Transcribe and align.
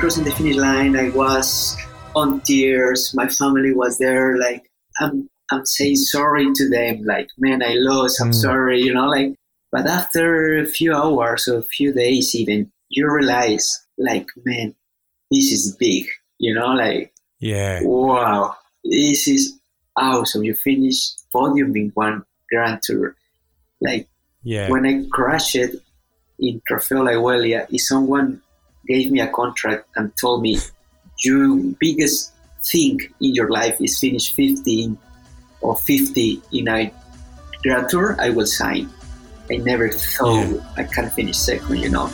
crossing 0.00 0.24
the 0.24 0.30
finish 0.32 0.56
line. 0.56 0.96
I 0.96 1.10
was 1.10 1.76
on 2.16 2.40
tears. 2.40 3.12
My 3.14 3.28
family 3.28 3.72
was 3.72 3.98
there. 3.98 4.38
Like 4.38 4.70
I'm, 4.98 5.28
I'm 5.50 5.66
saying 5.66 5.96
sorry 5.96 6.46
to 6.54 6.68
them. 6.70 7.02
Like, 7.04 7.28
man, 7.38 7.62
I 7.62 7.74
lost. 7.76 8.20
I'm 8.20 8.30
Mm. 8.30 8.34
sorry. 8.34 8.80
You 8.80 8.94
know, 8.94 9.06
like. 9.08 9.34
But 9.72 9.86
after 9.86 10.58
a 10.58 10.66
few 10.66 10.92
hours 10.92 11.46
or 11.46 11.58
a 11.58 11.62
few 11.62 11.92
days, 11.92 12.34
even 12.34 12.72
you 12.88 13.08
realize, 13.08 13.86
like, 13.98 14.26
man, 14.44 14.74
this 15.30 15.52
is 15.52 15.76
big. 15.76 16.06
You 16.38 16.54
know, 16.54 16.72
like, 16.74 17.12
Yeah. 17.38 17.78
wow, 17.84 18.56
this 18.82 19.28
is 19.28 19.60
awesome. 19.96 20.42
You 20.42 20.54
finish 20.54 21.12
podium 21.32 21.76
in 21.76 21.90
one 21.94 22.24
Grand 22.50 22.80
Tour. 22.82 23.14
Like 23.80 24.08
Yeah. 24.42 24.70
when 24.70 24.84
I 24.86 25.04
crashed 25.12 25.54
in 25.54 26.60
Trofeo 26.68 27.04
Laigueglia, 27.06 27.66
if 27.70 27.82
someone 27.82 28.42
gave 28.86 29.10
me 29.10 29.20
a 29.20 29.28
contract 29.28 29.88
and 29.96 30.12
told 30.20 30.42
me 30.42 30.58
your 31.24 31.56
biggest 31.78 32.32
thing 32.62 33.00
in 33.20 33.34
your 33.34 33.50
life 33.50 33.80
is 33.80 33.98
finish 33.98 34.32
15 34.34 34.98
or 35.60 35.76
50 35.76 36.42
in 36.52 36.68
a 36.68 36.92
Grand 37.62 37.88
Tour, 37.90 38.16
I 38.18 38.30
will 38.30 38.46
sign. 38.46 38.88
I 39.50 39.56
never 39.56 39.90
thought 39.90 40.48
Yeah. 40.48 40.72
I 40.76 40.84
can 40.84 41.10
finish 41.10 41.36
second, 41.36 41.76
you 41.76 41.90
know. 41.90 42.10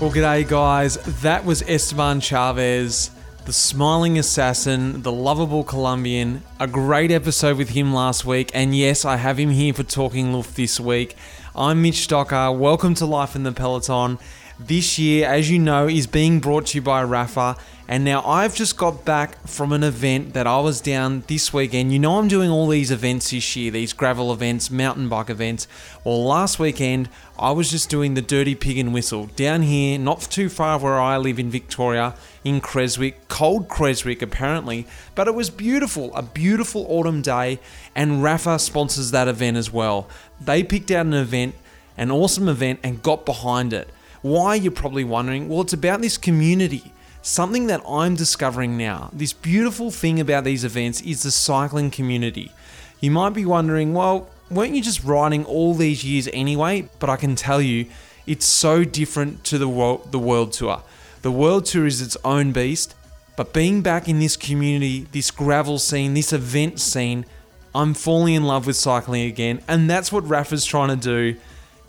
Well, 0.00 0.10
g'day, 0.10 0.48
guys. 0.48 0.96
That 1.20 1.44
was 1.44 1.62
Esteban 1.62 2.20
Chaves, 2.20 3.10
the 3.50 3.54
smiling 3.54 4.16
assassin, 4.16 5.02
the 5.02 5.10
lovable 5.10 5.64
Colombian. 5.64 6.40
A 6.60 6.68
great 6.68 7.10
episode 7.10 7.58
with 7.58 7.70
him 7.70 7.92
last 7.92 8.24
week. 8.24 8.48
And 8.54 8.76
yes, 8.76 9.04
I 9.04 9.16
have 9.16 9.40
him 9.40 9.50
here 9.50 9.74
for 9.74 9.82
Talking 9.82 10.32
Luft 10.32 10.54
this 10.54 10.78
week. 10.78 11.16
I'm 11.56 11.82
Mitch 11.82 12.06
Docker. 12.06 12.52
Welcome 12.52 12.94
to 12.94 13.06
Life 13.06 13.34
in 13.34 13.42
the 13.42 13.50
Peloton. 13.50 14.20
This 14.60 15.00
year, 15.00 15.26
as 15.26 15.50
you 15.50 15.58
know, 15.58 15.88
is 15.88 16.06
being 16.06 16.38
brought 16.38 16.66
to 16.66 16.78
you 16.78 16.82
by 16.82 17.02
Rapha. 17.02 17.58
And 17.88 18.04
now 18.04 18.22
I've 18.24 18.54
just 18.54 18.76
got 18.76 19.04
back 19.04 19.44
from 19.48 19.72
an 19.72 19.82
event 19.82 20.32
that 20.34 20.46
I 20.46 20.60
was 20.60 20.80
down 20.80 21.24
this 21.26 21.52
weekend. 21.52 21.92
You 21.92 21.98
know, 21.98 22.20
I'm 22.20 22.28
doing 22.28 22.50
all 22.50 22.68
these 22.68 22.92
events 22.92 23.32
this 23.32 23.56
year, 23.56 23.72
these 23.72 23.92
gravel 23.92 24.32
events, 24.32 24.70
mountain 24.70 25.08
bike 25.08 25.28
events. 25.28 25.66
Well, 26.04 26.24
last 26.24 26.60
weekend, 26.60 27.08
I 27.36 27.50
was 27.50 27.68
just 27.68 27.90
doing 27.90 28.14
the 28.14 28.22
Dirty 28.22 28.54
Pig 28.54 28.78
and 28.78 28.94
Whistle 28.94 29.26
down 29.34 29.62
here, 29.62 29.98
not 29.98 30.20
too 30.20 30.48
far 30.48 30.78
where 30.78 31.00
I 31.00 31.16
live 31.16 31.40
in 31.40 31.50
Victoria, 31.50 32.14
in 32.44 32.60
Creswick, 32.60 33.28
cold 33.28 33.68
Creswick 33.68 34.22
apparently, 34.22 34.86
but 35.14 35.28
it 35.28 35.34
was 35.34 35.50
beautiful, 35.50 36.14
a 36.14 36.22
beautiful 36.22 36.86
autumn 36.88 37.22
day, 37.22 37.58
and 37.94 38.22
Rapha 38.22 38.58
sponsors 38.58 39.10
that 39.10 39.28
event 39.28 39.56
as 39.56 39.72
well. 39.72 40.08
They 40.40 40.62
picked 40.62 40.90
out 40.90 41.06
an 41.06 41.14
event, 41.14 41.54
an 41.96 42.10
awesome 42.10 42.48
event, 42.48 42.80
and 42.82 43.02
got 43.02 43.26
behind 43.26 43.72
it. 43.72 43.88
Why, 44.22 44.54
you're 44.54 44.72
probably 44.72 45.04
wondering? 45.04 45.48
Well, 45.48 45.62
it's 45.62 45.72
about 45.72 46.00
this 46.00 46.18
community. 46.18 46.92
Something 47.22 47.66
that 47.66 47.82
I'm 47.86 48.14
discovering 48.14 48.78
now. 48.78 49.10
This 49.12 49.32
beautiful 49.34 49.90
thing 49.90 50.20
about 50.20 50.44
these 50.44 50.64
events 50.64 51.02
is 51.02 51.22
the 51.22 51.30
cycling 51.30 51.90
community. 51.90 52.52
You 53.00 53.10
might 53.10 53.30
be 53.30 53.44
wondering, 53.44 53.92
well, 53.92 54.28
weren't 54.50 54.74
you 54.74 54.82
just 54.82 55.04
riding 55.04 55.44
all 55.44 55.74
these 55.74 56.04
years 56.04 56.28
anyway? 56.32 56.88
But 56.98 57.10
I 57.10 57.16
can 57.16 57.36
tell 57.36 57.60
you, 57.60 57.86
it's 58.26 58.46
so 58.46 58.84
different 58.84 59.44
to 59.44 59.58
the 59.58 59.68
world, 59.68 60.12
the 60.12 60.18
world 60.18 60.52
tour. 60.52 60.82
The 61.22 61.30
world 61.30 61.66
tour 61.66 61.86
is 61.86 62.00
its 62.00 62.16
own 62.24 62.52
beast, 62.52 62.94
but 63.36 63.52
being 63.52 63.82
back 63.82 64.08
in 64.08 64.20
this 64.20 64.38
community, 64.38 65.06
this 65.12 65.30
gravel 65.30 65.78
scene, 65.78 66.14
this 66.14 66.32
event 66.32 66.80
scene, 66.80 67.26
I'm 67.74 67.92
falling 67.92 68.34
in 68.34 68.44
love 68.44 68.66
with 68.66 68.76
cycling 68.76 69.26
again, 69.26 69.62
and 69.68 69.88
that's 69.88 70.10
what 70.10 70.26
Rapha's 70.26 70.64
trying 70.64 70.88
to 70.88 70.96
do. 70.96 71.38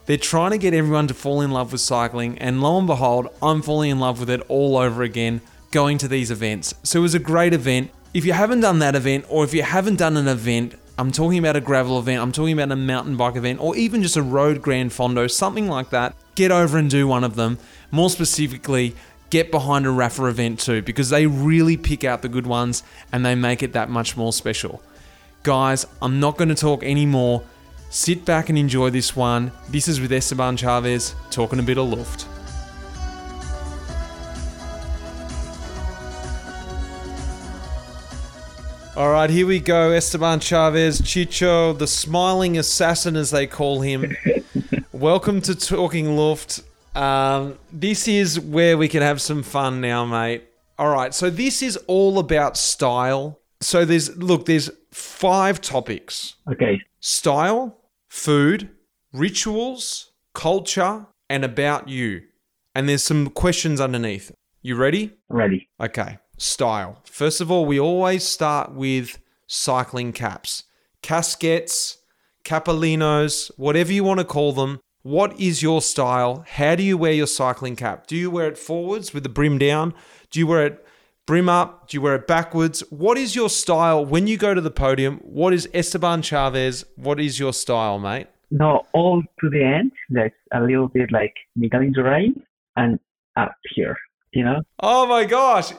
They're 0.06 0.18
trying 0.18 0.52
to 0.52 0.58
get 0.58 0.74
everyone 0.74 1.08
to 1.08 1.14
fall 1.14 1.40
in 1.40 1.52
love 1.52 1.72
with 1.72 1.80
cycling, 1.80 2.38
and 2.40 2.62
lo 2.62 2.78
and 2.78 2.88
behold, 2.88 3.30
I'm 3.42 3.62
falling 3.62 3.92
in 3.92 4.00
love 4.00 4.20
with 4.20 4.30
it 4.30 4.42
all 4.50 4.76
over 4.78 5.02
again, 5.02 5.40
going 5.72 5.98
to 6.00 6.10
these 6.10 6.30
events. 6.30 6.74
So 6.84 7.00
it 7.00 7.04
was 7.04 7.16
a 7.16 7.20
great 7.20 7.54
event. 7.54 7.92
If 8.14 8.26
you 8.26 8.34
haven't 8.34 8.60
done 8.60 8.80
that 8.80 8.96
event, 8.96 9.26
or 9.30 9.46
if 9.46 9.54
you 9.54 9.64
haven't 9.64 9.96
done 9.96 10.18
an 10.18 10.28
event, 10.28 10.76
I'm 10.98 11.14
talking 11.14 11.40
about 11.40 11.56
a 11.56 11.62
gravel 11.62 11.98
event, 11.98 12.22
I'm 12.22 12.34
talking 12.34 12.54
about 12.54 12.74
a 12.74 12.76
mountain 12.76 13.16
bike 13.16 13.38
event, 13.38 13.62
or 13.62 13.78
even 13.78 14.04
just 14.04 14.18
a 14.18 14.22
road 14.22 14.62
grand 14.62 14.92
fondo, 14.92 15.32
something 15.32 15.70
like 15.70 15.90
that, 15.92 16.16
get 16.36 16.52
over 16.52 16.78
and 16.78 16.90
do 16.90 17.08
one 17.08 17.24
of 17.24 17.36
them. 17.36 17.58
More 17.90 18.10
specifically, 18.10 18.96
get 19.32 19.50
behind 19.50 19.88
a 19.88 19.90
Rapha 19.90 20.30
event 20.30 20.60
too, 20.60 20.84
because 20.84 21.10
they 21.10 21.26
really 21.26 21.78
pick 21.78 22.04
out 22.04 22.22
the 22.22 22.30
good 22.30 22.46
ones 22.46 22.84
and 23.12 23.26
they 23.26 23.34
make 23.34 23.64
it 23.64 23.74
that 23.74 23.90
much 23.90 24.16
more 24.16 24.32
special. 24.32 24.84
Guys, 25.42 25.88
I'm 26.02 26.20
not 26.20 26.38
going 26.38 26.50
to 26.50 26.56
talk 26.56 26.84
anymore. 26.84 27.42
Sit 27.90 28.26
back 28.26 28.50
and 28.50 28.58
enjoy 28.58 28.92
this 28.92 29.16
one. 29.16 29.52
This 29.70 29.88
is 29.88 30.00
with 30.00 30.12
Esteban 30.12 30.58
Chaves 30.58 31.16
talking 31.32 31.60
a 31.60 31.64
bit 31.64 31.78
of 31.78 31.90
Luft. 31.90 32.28
All 38.98 39.10
right, 39.10 39.30
here 39.30 39.48
we 39.48 39.60
go. 39.60 39.92
Esteban 39.92 40.42
Chaves, 40.42 41.02
Chicho, 41.02 41.78
the 41.78 41.88
smiling 41.88 42.58
assassin, 42.58 43.16
as 43.16 43.32
they 43.32 43.48
call 43.48 43.82
him. 43.82 44.16
Welcome 44.92 45.42
to 45.42 45.56
Talking 45.56 46.18
Luft. 46.18 46.62
Um, 46.96 47.58
this 47.72 48.08
is 48.08 48.40
where 48.40 48.78
we 48.78 48.88
can 48.88 49.02
have 49.02 49.22
some 49.22 49.44
fun 49.44 49.82
now, 49.82 50.06
mate. 50.06 50.44
All 50.78 50.90
right, 50.90 51.14
so 51.14 51.30
this 51.30 51.62
is 51.62 51.78
all 51.88 52.20
about 52.20 52.58
style. 52.58 53.40
So 53.62 53.86
there's 53.86 54.16
look, 54.18 54.46
there's 54.46 54.70
five 54.92 55.62
topics: 55.62 56.36
Okay. 56.52 56.82
style, 57.00 57.78
food, 58.10 58.70
rituals, 59.14 60.12
culture, 60.34 61.06
and 61.30 61.46
about 61.46 61.88
you. 61.88 62.24
And 62.74 62.88
there's 62.90 63.04
some 63.04 63.30
questions 63.30 63.80
underneath. 63.80 64.32
You 64.62 64.76
ready? 64.76 65.14
Ready. 65.30 65.68
Okay, 65.80 66.18
style. 66.38 67.02
First 67.06 67.42
of 67.42 67.52
all, 67.52 67.66
we 67.66 67.80
always 67.80 68.24
start 68.24 68.72
with 68.74 69.20
cycling 69.48 70.14
caps, 70.14 70.64
casquettes, 71.04 71.98
capolinos, 72.44 73.52
whatever 73.58 73.92
you 73.94 74.04
want 74.04 74.20
to 74.20 74.26
call 74.26 74.54
them. 74.54 74.80
What 75.04 75.40
is 75.40 75.64
your 75.64 75.82
style? 75.82 76.46
How 76.48 76.76
do 76.76 76.84
you 76.84 76.96
wear 76.96 77.12
your 77.12 77.26
cycling 77.26 77.76
cap? 77.76 78.06
Do 78.06 78.16
you 78.16 78.30
wear 78.30 78.48
it 78.48 78.58
forwards 78.58 79.16
with 79.16 79.24
the 79.24 79.30
brim 79.30 79.58
down? 79.58 79.96
Do 80.30 80.40
you 80.40 80.46
wear 80.46 80.68
it 80.68 80.86
brim 81.26 81.50
up? 81.50 81.90
Do 81.90 81.98
you 81.98 82.02
wear 82.02 82.14
it 82.14 82.28
backwards? 82.28 82.82
What 82.92 83.18
is 83.18 83.36
your 83.36 83.50
style 83.50 84.06
when 84.06 84.28
you 84.28 84.38
go 84.38 84.54
to 84.54 84.62
the 84.62 84.70
podium? 84.70 85.18
What 85.24 85.54
is 85.54 85.68
Esteban 85.74 86.22
Chaves? 86.22 86.84
What 86.98 87.20
is 87.20 87.40
your 87.40 87.52
style, 87.52 87.98
mate? 87.98 88.28
No, 88.52 88.86
all 88.94 89.24
to 89.40 89.50
the 89.50 89.64
end. 89.64 89.92
That's 90.12 90.36
a 90.54 90.62
little 90.62 90.88
bit 90.88 91.12
like 91.12 91.34
Miguel 91.56 91.82
Indurain 91.82 92.40
and 92.76 93.00
up 93.36 93.56
here. 93.74 93.98
You 94.34 94.44
know? 94.44 94.62
Oh 94.80 95.08
my 95.08 95.26
gosh. 95.26 95.72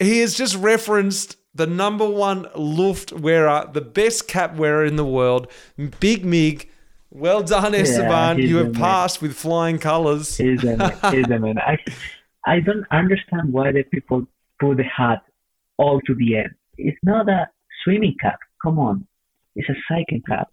He 0.00 0.18
has 0.18 0.34
just 0.34 0.56
referenced 0.56 1.36
the 1.54 1.68
number 1.68 2.10
one 2.10 2.48
Luft 2.56 3.12
wearer, 3.12 3.70
the 3.72 3.80
best 3.80 4.26
cap 4.26 4.56
wearer 4.56 4.84
in 4.84 4.96
the 4.96 5.04
world, 5.04 5.46
Big 6.00 6.24
Mig. 6.24 6.68
Well 7.14 7.44
done, 7.44 7.76
Esteban. 7.76 8.38
he's 8.38 8.50
you 8.50 8.56
have 8.56 8.72
man. 8.72 8.82
passed 8.82 9.22
with 9.22 9.36
flying 9.36 9.78
colors. 9.78 10.36
He's 10.36 10.64
a 10.64 10.76
man. 10.76 10.98
He's 11.12 11.30
a 11.30 11.38
man. 11.38 11.58
I, 11.58 11.78
I 12.44 12.58
don't 12.58 12.84
understand 12.90 13.52
why 13.52 13.70
the 13.70 13.84
people 13.84 14.26
put 14.58 14.78
the 14.78 14.82
hat 14.82 15.22
all 15.76 16.00
to 16.02 16.14
the 16.16 16.38
end. 16.38 16.50
It's 16.76 16.98
not 17.04 17.28
a 17.28 17.48
swimming 17.84 18.16
cap. 18.20 18.40
Come 18.60 18.80
on. 18.80 19.06
It's 19.54 19.68
a 19.68 19.74
cycling 19.88 20.22
cap. 20.26 20.48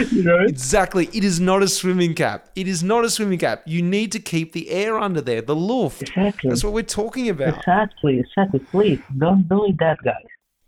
you 0.12 0.22
know? 0.22 0.38
Exactly. 0.46 1.08
It 1.12 1.24
is 1.24 1.40
not 1.40 1.64
a 1.64 1.68
swimming 1.68 2.14
cap. 2.14 2.48
It 2.54 2.68
is 2.68 2.84
not 2.84 3.04
a 3.04 3.10
swimming 3.10 3.40
cap. 3.40 3.62
You 3.66 3.82
need 3.82 4.12
to 4.12 4.20
keep 4.20 4.52
the 4.52 4.70
air 4.70 4.96
under 4.96 5.20
there, 5.20 5.42
the 5.42 5.56
Luft. 5.56 6.02
Exactly. 6.02 6.48
That's 6.48 6.62
what 6.62 6.72
we're 6.72 6.84
talking 6.84 7.28
about. 7.28 7.58
Exactly. 7.58 8.20
Exactly. 8.20 8.60
Please 8.60 9.00
don't 9.18 9.48
do 9.48 9.74
that, 9.80 9.98
guys. 10.04 10.14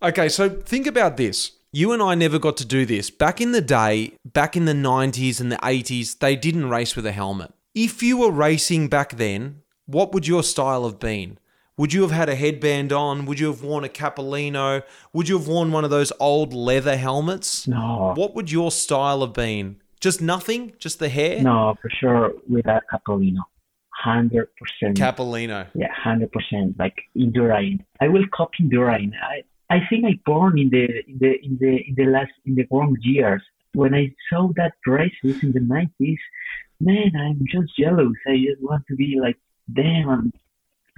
Okay, 0.02 0.28
so 0.28 0.48
think 0.48 0.88
about 0.88 1.16
this. 1.16 1.52
You 1.74 1.92
and 1.92 2.02
I 2.02 2.14
never 2.14 2.38
got 2.38 2.58
to 2.58 2.66
do 2.66 2.84
this. 2.84 3.08
Back 3.08 3.40
in 3.40 3.52
the 3.52 3.62
day, 3.62 4.12
back 4.26 4.58
in 4.58 4.66
the 4.66 4.74
90s 4.74 5.40
and 5.40 5.50
the 5.50 5.56
80s, 5.56 6.19
they 6.19 6.36
didn't 6.36 6.69
race 6.69 6.94
with 6.94 7.06
a 7.06 7.12
helmet. 7.12 7.50
If 7.74 8.02
you 8.02 8.19
were 8.19 8.30
racing 8.30 8.88
back 8.88 9.16
then, 9.16 9.62
what 9.86 10.12
would 10.12 10.26
your 10.26 10.42
style 10.42 10.84
have 10.84 10.98
been? 10.98 11.38
Would 11.78 11.94
you 11.94 12.02
have 12.02 12.10
had 12.10 12.28
a 12.28 12.34
headband 12.34 12.92
on? 12.92 13.24
Would 13.24 13.40
you 13.40 13.46
have 13.46 13.62
worn 13.62 13.84
a 13.84 13.88
capolino? 13.88 14.82
Would 15.14 15.30
you 15.30 15.38
have 15.38 15.48
worn 15.48 15.72
one 15.72 15.82
of 15.82 15.88
those 15.88 16.12
old 16.20 16.52
leather 16.52 16.98
helmets? 16.98 17.66
No. 17.66 18.12
What 18.14 18.34
would 18.34 18.52
your 18.52 18.70
style 18.70 19.22
have 19.22 19.32
been? 19.32 19.80
Just 19.98 20.20
nothing? 20.20 20.74
Just 20.78 20.98
the 20.98 21.08
hair? 21.08 21.42
No, 21.42 21.74
for 21.80 21.88
sure 21.88 22.32
without 22.50 22.82
a 22.92 22.98
Capolino. 22.98 23.44
100%. 24.04 24.46
Capolino. 24.94 25.69
yeah, 25.74 25.88
100%. 26.04 26.78
Like 26.78 27.00
Indurain. 27.16 27.82
I 27.98 28.08
will 28.08 28.24
copy 28.34 28.64
Indurain. 28.64 29.12
I, 29.22 29.44
I 29.70 29.78
think 29.88 30.04
I 30.04 30.18
born 30.26 30.58
in 30.58 30.70
the 30.70 30.84
in 31.08 31.18
the 31.18 31.32
in 31.46 31.58
the 31.60 31.72
in 31.88 31.94
the 31.96 32.04
last 32.06 32.32
in 32.44 32.54
the 32.54 32.66
wrong 32.70 32.96
years. 33.00 33.42
When 33.74 33.94
I 33.94 34.12
saw 34.28 34.50
that 34.56 34.74
races 34.86 35.42
in 35.42 35.52
the 35.52 35.60
90s, 35.60 36.18
man, 36.80 37.10
I'm 37.18 37.40
just 37.50 37.74
jealous. 37.78 38.12
I 38.26 38.36
just 38.36 38.60
want 38.62 38.84
to 38.88 38.96
be 38.96 39.18
like 39.18 39.38
them 39.66 40.30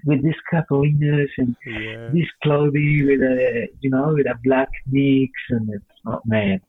with 0.07 0.23
these 0.25 0.35
capolinas 0.53 1.29
and 1.39 1.55
Yeah. 1.65 2.09
this 2.13 2.27
clothing 2.43 3.07
with 3.07 3.21
a 3.23 3.69
you 3.81 3.91
know 3.91 4.15
with 4.15 4.27
a 4.27 4.35
black 4.43 4.71
mix 4.91 5.31
and 5.51 5.71
it's 5.73 5.85
oh 6.07 6.21
man, 6.27 6.61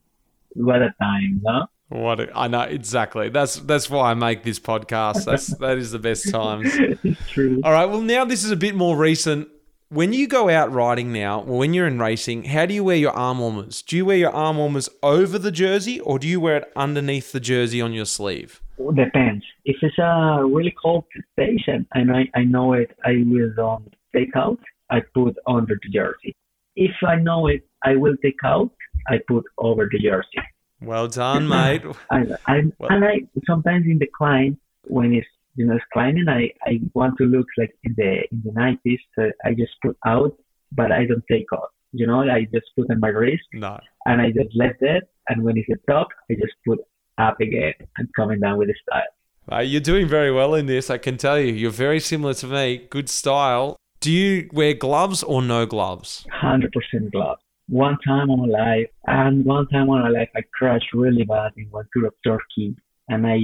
what 0.54 0.82
a 0.84 0.94
time, 1.02 1.42
no? 1.44 1.66
What 1.90 2.20
a- 2.20 2.32
I 2.38 2.48
know 2.48 2.62
exactly. 2.62 3.30
That's 3.30 3.56
that's 3.58 3.90
why 3.90 4.12
I 4.12 4.14
make 4.14 4.44
this 4.44 4.60
podcast. 4.60 5.26
That's 5.26 5.48
that 5.58 5.78
is 5.80 5.92
the 5.92 6.00
best 6.00 6.30
times. 6.30 6.68
it's 7.04 7.30
true. 7.30 7.62
All 7.64 7.72
right. 7.72 7.86
Well, 7.86 8.02
now 8.02 8.26
this 8.26 8.44
is 8.44 8.52
a 8.52 8.56
bit 8.56 8.76
more 8.76 8.96
recent. 8.96 9.48
When 9.96 10.12
you 10.12 10.28
go 10.28 10.50
out 10.50 10.74
riding 10.74 11.14
now, 11.14 11.40
or 11.44 11.58
when 11.60 11.74
you're 11.74 11.88
in 11.88 12.00
racing, 12.00 12.44
how 12.44 12.66
do 12.66 12.74
you 12.74 12.84
wear 12.84 12.98
your 12.98 13.14
arm 13.14 13.40
warmers? 13.40 13.82
Do 13.82 13.96
you 13.96 14.04
wear 14.04 14.18
your 14.18 14.32
arm 14.32 14.58
warmers 14.58 14.90
over 15.02 15.40
the 15.40 15.54
jersey, 15.54 16.02
or 16.02 16.20
do 16.20 16.28
you 16.28 16.42
wear 16.42 16.58
it 16.58 16.72
underneath 16.76 17.32
the 17.32 17.40
jersey 17.40 17.80
on 17.82 17.94
your 17.94 18.04
sleeve? 18.04 18.60
Depends. 18.94 19.46
If 19.64 19.78
it's 19.82 19.98
a 19.98 20.44
really 20.46 20.76
cold 20.84 21.06
station 21.32 21.88
and 21.94 22.12
I, 22.12 22.30
I 22.36 22.44
know 22.44 22.74
it, 22.74 22.92
I 23.06 23.24
will 23.26 23.58
um, 23.66 23.90
take 24.14 24.36
out. 24.36 24.60
I 24.90 25.00
put 25.14 25.38
under 25.48 25.80
the 25.82 25.90
jersey. 25.90 26.36
If 26.76 26.92
I 27.08 27.16
know 27.16 27.48
it, 27.48 27.66
I 27.82 27.96
will 27.96 28.18
take 28.22 28.44
out. 28.44 28.72
I 29.08 29.20
put 29.30 29.46
over 29.58 29.88
the 29.90 30.00
jersey. 30.00 30.42
Well 30.82 31.08
done, 31.08 31.48
mate. 31.48 31.84
I, 32.12 32.26
I 32.48 32.62
Well- 32.80 32.92
and 32.92 33.06
I 33.06 33.22
sometimes 33.48 33.86
in 33.86 34.00
the 34.00 34.08
climb 34.08 34.58
when 34.88 35.14
it's 35.14 35.28
you 35.56 35.66
know 35.66 35.80
climbing, 35.94 36.28
I, 36.30 36.52
I 36.64 36.80
want 36.94 37.18
to 37.18 37.26
look 37.26 37.48
like 37.58 37.74
in 37.84 37.94
the 37.98 38.24
in 38.32 38.42
the 38.44 38.52
nineties. 38.52 39.00
So 39.16 39.32
I 39.44 39.54
just 39.54 39.74
put 39.82 39.98
out, 40.06 40.34
but 40.72 40.92
I 40.92 41.06
don't 41.06 41.24
take 41.32 41.52
off. 41.54 41.70
You 41.92 42.08
know, 42.08 42.22
I 42.30 42.46
just 42.54 42.68
put 42.78 42.90
on 42.92 43.00
my 43.00 43.08
wrist 43.10 43.44
No. 43.54 43.80
and 44.06 44.22
I 44.22 44.28
just 44.32 44.50
let 44.56 44.80
that. 44.82 45.04
And 45.30 45.44
when 45.44 45.58
it's 45.58 45.70
at 45.72 45.80
top, 45.90 46.10
I 46.30 46.34
just 46.34 46.54
put 46.68 46.80
up 47.18 47.40
again 47.40 47.74
and 47.98 48.10
coming 48.16 48.40
down 48.42 48.58
with 48.58 48.68
the 48.68 48.76
style. 48.88 49.04
Uh, 49.52 49.62
you're 49.62 49.80
doing 49.80 50.08
very 50.08 50.32
well 50.32 50.56
in 50.56 50.66
this, 50.66 50.90
I 50.90 50.98
can 50.98 51.18
tell 51.18 51.40
you. 51.40 51.54
You're 51.54 51.72
very 51.72 52.00
similar 52.00 52.34
to 52.36 52.48
me. 52.48 52.86
Good 52.90 53.10
style. 53.10 53.78
Do 54.02 54.12
you 54.12 54.50
wear 54.52 54.74
gloves 54.74 55.24
or 55.24 55.42
no 55.42 55.66
gloves? 55.66 56.26
Hundred 56.32 56.74
percent 56.74 57.12
gloves. 57.12 57.42
One 57.70 57.98
time 58.06 58.30
in 58.30 58.40
my 58.42 58.46
life, 58.48 58.88
and 59.08 59.46
one 59.46 59.68
time 59.70 59.84
in 59.84 59.88
my 59.88 60.10
life, 60.10 60.30
I 60.36 60.42
crashed 60.54 60.94
really 60.94 61.24
bad 61.24 61.52
in 61.58 61.66
one 61.72 61.88
tour 61.94 62.08
of 62.08 62.14
Turkey, 62.24 62.76
and 63.08 63.26
I 63.26 63.38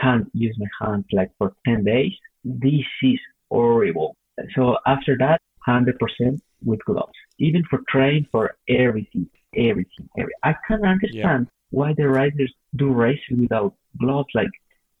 can't 0.00 0.28
use 0.32 0.56
my 0.58 0.86
hands 0.86 1.06
like 1.12 1.30
for 1.38 1.54
ten 1.66 1.84
days. 1.84 2.12
This 2.44 2.86
is 3.02 3.18
horrible. 3.50 4.16
So 4.54 4.76
after 4.86 5.16
that, 5.18 5.40
hundred 5.64 5.98
percent 5.98 6.42
with 6.64 6.80
gloves, 6.84 7.18
even 7.38 7.62
for 7.70 7.80
train, 7.88 8.26
for 8.30 8.56
everything, 8.68 9.28
everything, 9.56 10.08
every. 10.18 10.32
I 10.42 10.54
can't 10.66 10.84
understand 10.84 11.48
why 11.70 11.94
the 11.96 12.08
riders 12.08 12.52
do 12.76 12.92
races 12.92 13.38
without 13.38 13.74
gloves. 13.98 14.28
Like 14.34 14.50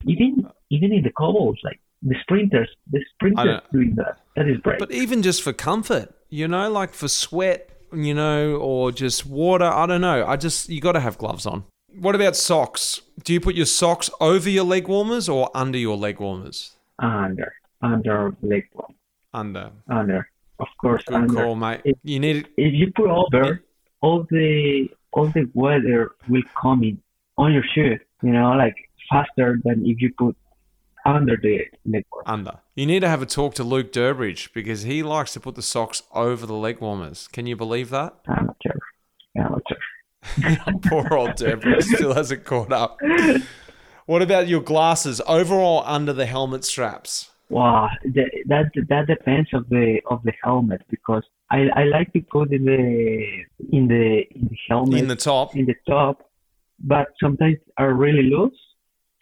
even 0.06 0.46
even 0.70 0.92
in 0.92 1.02
the 1.02 1.12
cobbles, 1.12 1.58
like 1.64 1.80
the 2.02 2.14
sprinters, 2.22 2.68
the 2.90 3.00
sprinters 3.14 3.60
doing 3.72 3.94
that. 3.96 4.18
That 4.36 4.48
is 4.48 4.58
brave. 4.58 4.78
But 4.78 4.92
even 4.92 5.22
just 5.22 5.42
for 5.42 5.52
comfort, 5.52 6.14
you 6.28 6.46
know, 6.48 6.70
like 6.70 6.94
for 6.94 7.08
sweat, 7.08 7.70
you 7.92 8.14
know, 8.14 8.56
or 8.56 8.92
just 8.92 9.26
water, 9.26 9.64
I 9.64 9.86
don't 9.86 10.00
know. 10.00 10.24
I 10.26 10.36
just, 10.36 10.68
you 10.68 10.80
got 10.80 10.92
to 10.92 11.00
have 11.00 11.18
gloves 11.18 11.46
on. 11.46 11.64
What 11.94 12.14
about 12.14 12.36
socks? 12.36 13.00
Do 13.24 13.32
you 13.32 13.40
put 13.40 13.54
your 13.54 13.66
socks 13.66 14.10
over 14.20 14.48
your 14.48 14.64
leg 14.64 14.88
warmers 14.88 15.28
or 15.28 15.50
under 15.54 15.78
your 15.78 15.96
leg 15.96 16.20
warmers? 16.20 16.74
under 17.00 17.52
under 17.80 18.34
leg 18.42 18.68
warm. 18.74 18.94
Under. 19.32 19.70
under. 19.88 20.28
Of 20.58 20.66
course, 20.80 21.04
Good 21.06 21.14
under. 21.14 21.34
call, 21.34 21.54
mate. 21.54 21.80
If- 21.84 21.96
You 22.02 22.18
need 22.18 22.36
it. 22.36 22.46
If 22.56 22.74
you 22.74 22.92
put 22.94 23.08
over, 23.08 23.62
all 24.00 24.26
the 24.30 24.88
all 25.12 25.26
the 25.28 25.48
weather 25.54 26.10
will 26.28 26.42
come 26.60 26.82
in 26.82 27.00
on 27.36 27.52
your 27.52 27.62
shoe. 27.74 27.96
You 28.22 28.32
know, 28.32 28.50
like 28.52 28.74
faster 29.10 29.60
than 29.64 29.86
if 29.86 30.00
you 30.02 30.12
put 30.18 30.36
under 31.06 31.36
the 31.40 31.66
leg 31.86 32.04
warm. 32.12 32.24
under. 32.26 32.58
You 32.74 32.86
need 32.86 33.00
to 33.00 33.08
have 33.08 33.22
a 33.22 33.26
talk 33.26 33.54
to 33.54 33.64
Luke 33.64 33.92
Durbridge 33.92 34.52
because 34.52 34.82
he 34.82 35.02
likes 35.02 35.32
to 35.34 35.40
put 35.40 35.54
the 35.54 35.62
socks 35.62 36.02
over 36.12 36.44
the 36.46 36.54
leg 36.54 36.80
warmers. 36.80 37.28
Can 37.28 37.46
you 37.46 37.56
believe 37.56 37.90
that? 37.90 38.14
Amateur, 38.28 38.76
amateur. 39.36 39.76
Poor 40.86 41.12
old 41.14 41.30
Durbridge 41.30 41.82
still 41.84 42.14
hasn't 42.14 42.44
caught 42.44 42.72
up. 42.72 42.98
What 44.06 44.22
about 44.22 44.48
your 44.48 44.60
glasses? 44.62 45.20
Over 45.26 45.54
or 45.54 45.82
under 45.86 46.12
the 46.12 46.26
helmet 46.26 46.64
straps? 46.64 47.30
Wow, 47.50 47.88
that 48.04 48.30
that 48.46 48.70
that 48.88 49.06
depends 49.06 49.48
of 49.54 49.68
the 49.68 50.00
of 50.10 50.22
the 50.22 50.32
helmet 50.42 50.82
because 50.90 51.22
I 51.50 51.68
I 51.74 51.84
like 51.84 52.12
to 52.12 52.20
put 52.20 52.52
in 52.52 52.64
the 52.64 53.44
in 53.72 53.88
the 53.88 54.24
in 54.34 54.48
the 54.48 54.56
helmet 54.68 54.98
In 55.00 55.08
the 55.08 55.16
top? 55.16 55.56
in 55.56 55.64
the 55.64 55.74
top, 55.88 56.30
but 56.78 57.08
sometimes 57.22 57.56
are 57.78 57.94
really 57.94 58.24
loose. 58.24 58.58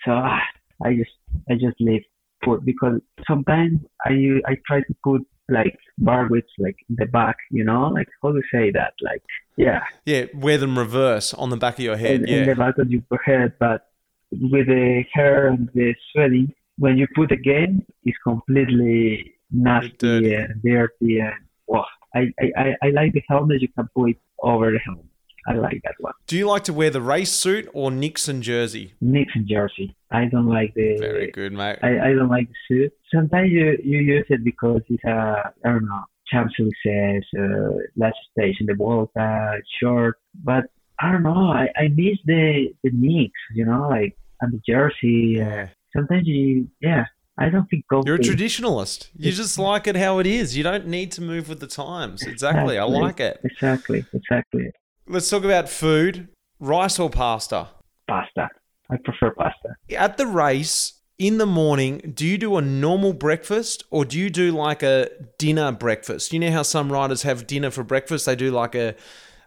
So 0.05 0.11
ah, 0.13 0.41
I 0.85 0.95
just 0.95 1.13
I 1.49 1.55
just 1.55 1.81
leave 1.81 2.03
put 2.43 2.65
because 2.65 3.01
sometimes 3.29 3.81
I 4.05 4.41
I 4.47 4.57
try 4.67 4.81
to 4.81 4.95
put 5.05 5.23
like 5.49 5.79
bar 5.99 6.27
widths 6.29 6.53
like 6.59 6.77
the 6.89 7.07
back, 7.07 7.37
you 7.51 7.65
know, 7.65 7.89
like 7.89 8.09
how 8.23 8.31
do 8.33 8.39
you 8.39 8.43
say 8.53 8.71
that, 8.73 8.95
like 9.03 9.23
yeah, 9.57 9.83
Yeah, 10.05 10.25
wear 10.35 10.59
them 10.59 10.79
reverse 10.79 11.33
on 11.35 11.51
the 11.51 11.57
back 11.57 11.75
of 11.75 11.85
your 11.85 11.97
head. 11.97 12.23
in, 12.23 12.29
in 12.29 12.41
the 12.43 12.49
Yeah. 12.49 12.55
back 12.55 12.79
of 12.79 12.91
your 12.91 13.03
head, 13.25 13.53
but 13.59 13.89
with 14.33 14.67
the 14.67 15.05
hair 15.13 15.47
and 15.49 15.69
the 15.75 15.95
sweating, 16.13 16.53
when 16.79 16.99
you 16.99 17.07
put 17.15 17.31
again, 17.33 17.87
it's 18.05 18.19
completely 18.25 19.35
nasty 19.51 19.95
Dirty. 19.99 20.35
and 20.35 20.63
dirty 20.63 21.21
and 21.21 21.35
wow. 21.67 21.87
I, 22.15 22.33
I, 22.41 22.47
I, 22.57 22.77
I 22.83 22.91
like 22.91 23.13
the 23.13 23.23
helmet 23.29 23.63
you 23.63 23.69
can 23.69 23.89
put 23.95 24.17
over 24.41 24.71
the 24.73 24.79
helmet. 24.79 25.05
I 25.49 25.55
like 25.55 25.81
that 25.85 25.95
one. 25.99 26.13
Do 26.27 26.37
you 26.37 26.47
like 26.49 26.65
to 26.65 26.73
wear 26.73 26.91
the 26.91 27.01
race 27.01 27.33
suit 27.33 27.69
or 27.73 27.91
Nixon 27.91 28.43
jersey? 28.43 28.95
Nixon 29.01 29.47
jersey. 29.49 29.95
I 30.11 30.25
don't 30.27 30.47
like 30.49 30.75
the. 30.75 30.97
Very 30.99 31.31
good, 31.31 31.53
mate. 31.53 31.79
I, 31.83 32.11
I 32.11 32.13
don't 32.15 32.29
like 32.29 32.49
the 32.49 32.55
suit. 32.69 32.93
Sometimes 33.15 33.51
you, 33.53 33.79
you 33.83 33.99
use 33.99 34.27
it 34.29 34.43
because 34.45 34.83
it's 34.89 35.05
a 35.05 35.53
I 35.65 35.69
don't 35.69 35.85
know 35.87 36.03
Champs 36.29 36.55
Elysees, 36.59 37.25
uh, 37.39 37.79
last 37.97 38.17
stage 38.33 38.57
in 38.61 38.67
the 38.67 38.75
Volta, 38.75 39.59
short. 39.81 40.19
But 40.43 40.65
I 41.01 41.13
don't 41.13 41.23
know. 41.23 41.51
I, 41.53 41.69
I 41.77 41.89
miss 41.89 42.19
the 42.25 42.69
the 42.83 42.91
mix, 42.91 43.33
you 43.55 43.65
know, 43.65 43.89
like 43.89 44.17
and 44.41 44.53
the 44.53 44.61
jersey. 44.69 45.41
Uh, 45.41 45.45
Yeah. 45.49 45.69
sometimes 45.95 46.27
you 46.27 46.69
yeah. 46.81 47.05
I 47.39 47.51
don't 47.51 47.69
think 47.69 47.85
go. 47.91 48.03
You're 48.07 48.15
a 48.15 48.19
traditionalist. 48.19 49.11
You 49.15 49.31
just 49.31 49.59
like 49.59 49.87
it 49.87 49.95
how 49.95 50.19
it 50.21 50.27
is. 50.27 50.57
You 50.57 50.63
don't 50.63 50.87
need 50.87 51.13
to 51.13 51.21
move 51.23 51.51
with 51.51 51.61
the 51.61 51.67
times. 51.67 52.23
Exactly. 52.23 52.79
I 52.79 52.85
like 52.85 53.21
it. 53.21 53.41
Exactly. 53.45 54.07
Exactly. 54.15 54.71
Let's 55.09 55.31
talk 55.31 55.45
about 55.45 55.69
food. 55.69 56.29
Rice 56.59 56.99
or 56.99 57.09
pasta? 57.11 57.69
Pasta. 58.09 58.49
I 58.91 58.97
prefer 58.97 59.33
pasta. 59.33 59.77
At 59.97 60.17
the 60.17 60.27
race 60.27 61.01
in 61.19 61.39
the 61.39 61.47
morning, 61.47 62.13
do 62.15 62.27
you 62.27 62.37
do 62.37 62.57
a 62.57 62.63
normal 62.63 63.13
breakfast 63.13 63.85
or 63.91 64.05
do 64.05 64.19
you 64.19 64.31
do 64.31 64.51
like 64.51 64.83
a 64.83 65.09
dinner 65.39 65.71
breakfast? 65.71 66.33
You 66.33 66.41
know 66.41 66.51
how 66.51 66.63
some 66.63 66.93
riders 66.93 67.23
have 67.23 67.47
dinner 67.47 67.71
for 67.71 67.85
breakfast? 67.85 68.27
They 68.27 68.35
do 68.35 68.51
like 68.51 68.75
a 68.75 68.97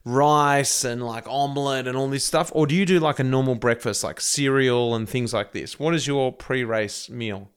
rice 0.06 0.86
and 0.86 1.06
like 1.06 1.28
omelette 1.28 1.88
and 1.88 1.98
all 1.98 2.08
this 2.08 2.24
stuff. 2.24 2.52
Or 2.56 2.66
do 2.66 2.74
you 2.74 2.86
do 2.86 3.00
like 3.00 3.20
a 3.20 3.24
normal 3.24 3.56
breakfast, 3.56 4.04
like 4.04 4.22
cereal 4.22 4.96
and 4.96 5.10
things 5.10 5.34
like 5.34 5.52
this? 5.52 5.78
What 5.78 5.94
is 5.94 6.08
your 6.08 6.32
pre 6.32 6.64
race 6.64 7.10
meal? 7.10 7.50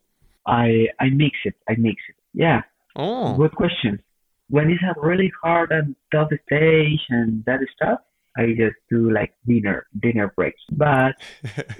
I 0.46 0.88
I 0.98 1.10
mix 1.10 1.36
it. 1.44 1.54
I 1.68 1.76
mix 1.78 2.02
it. 2.08 2.16
Yeah. 2.34 2.62
Oh, 2.96 3.36
Good 3.36 3.54
question. 3.54 4.02
When 4.48 4.70
it's 4.70 4.82
a 4.82 5.00
really 5.00 5.32
hard 5.42 5.72
and 5.72 5.96
tough 6.12 6.30
stage 6.46 7.00
and 7.08 7.44
that 7.46 7.60
stuff, 7.74 8.00
I 8.36 8.48
just 8.56 8.76
do 8.90 9.10
like 9.10 9.34
dinner, 9.46 9.86
dinner 10.00 10.32
breaks. 10.36 10.60
But 10.72 11.14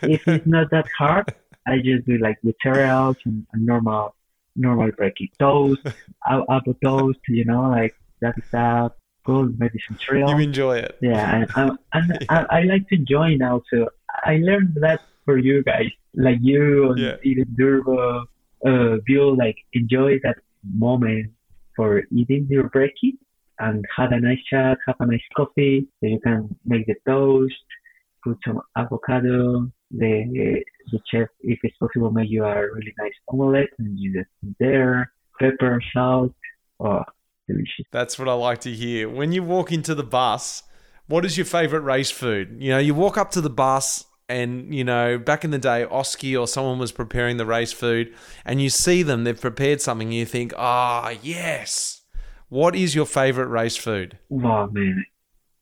if 0.03 0.23
it's 0.27 0.47
not 0.47 0.71
that 0.71 0.87
hard, 0.97 1.33
I 1.67 1.77
just 1.79 2.07
do 2.07 2.19
like 2.19 2.39
with 2.43 2.57
cereals 2.63 3.17
and, 3.25 3.47
and 3.53 3.67
normal, 3.67 4.15
normal 4.57 4.91
breaking 4.93 5.29
toast, 5.39 5.81
apple 6.29 6.75
toast, 6.85 7.19
you 7.29 7.45
know, 7.45 7.71
like 7.71 7.95
that 8.21 8.35
stuff. 8.49 8.93
Good 9.25 9.57
medicine 9.59 9.97
cereal. 10.05 10.31
you 10.31 10.39
enjoy 10.39 10.79
it. 10.79 10.99
Yeah, 11.01 11.45
and, 11.57 11.79
and, 11.93 12.11
and 12.11 12.27
I, 12.29 12.47
I 12.51 12.63
like 12.63 12.89
to 12.89 12.97
enjoy 12.97 13.37
now. 13.37 13.63
So 13.73 13.89
I 14.25 14.39
learned 14.39 14.77
that 14.81 15.01
for 15.25 15.39
you 15.39 15.63
guys, 15.63 15.91
like 16.15 16.39
you 16.41 16.91
and 16.91 16.99
Yeah. 16.99 17.17
even 17.23 17.45
Durbo, 17.59 18.25
uh, 18.67 18.97
you 19.07 19.37
like 19.37 19.57
enjoy 19.75 20.19
that 20.25 20.39
moment 20.75 21.31
for 21.77 22.03
eating 22.11 22.47
your 22.49 22.69
breaking 22.71 23.19
and 23.59 23.85
have 23.97 24.13
a 24.13 24.21
nice 24.21 24.43
chat, 24.49 24.79
have 24.87 24.97
a 25.01 25.07
nice 25.07 25.21
coffee. 25.37 25.89
So 26.01 26.07
you 26.09 26.21
can 26.21 26.55
make 26.65 26.87
the 26.87 26.95
toast, 27.07 27.55
put 28.25 28.39
some 28.47 28.61
avocado. 28.77 29.71
The 29.91 30.63
the 30.91 30.99
chef, 31.11 31.29
if 31.41 31.59
it's 31.63 31.77
possible, 31.77 32.11
make 32.11 32.31
you 32.31 32.45
a 32.45 32.55
really 32.55 32.95
nice 32.99 33.13
omelette 33.29 33.69
and 33.79 33.99
you 33.99 34.15
just 34.15 34.31
there 34.59 35.13
pepper, 35.39 35.83
salt. 35.93 36.33
Oh, 36.81 37.03
delicious. 37.49 37.87
That's 37.91 38.19
what 38.19 38.29
I 38.29 38.35
like 38.35 38.61
to 38.63 38.73
hear. 38.73 39.09
When 39.09 39.33
you 39.33 39.43
walk 39.43 39.73
into 39.73 39.95
the 39.95 40.05
bus, 40.05 40.63
what 41.07 41.25
is 41.25 41.37
your 41.37 41.47
favorite 41.47 41.81
race 41.81 42.11
food? 42.11 42.57
You 42.59 42.71
know, 42.71 42.79
you 42.79 42.95
walk 42.95 43.19
up 43.19 43.31
to 43.33 43.41
the 43.41 43.51
bus 43.51 44.05
and, 44.33 44.75
you 44.75 44.85
know, 44.85 45.19
back 45.19 45.45
in 45.45 45.51
the 45.51 45.59
day, 45.59 45.85
Oski 45.85 46.37
or 46.37 46.47
someone 46.49 46.79
was 46.79 46.93
preparing 46.93 47.37
the 47.37 47.47
race 47.47 47.73
food 47.73 48.15
and 48.45 48.61
you 48.63 48.71
see 48.71 49.03
them, 49.03 49.25
they've 49.25 49.41
prepared 49.41 49.81
something, 49.81 50.11
you 50.13 50.25
think, 50.27 50.53
ah, 50.57 51.13
yes. 51.23 52.03
What 52.49 52.75
is 52.75 52.95
your 52.95 53.07
favorite 53.07 53.49
race 53.49 53.77
food? 53.77 54.19
Oh 54.31 54.67
man, 54.71 55.05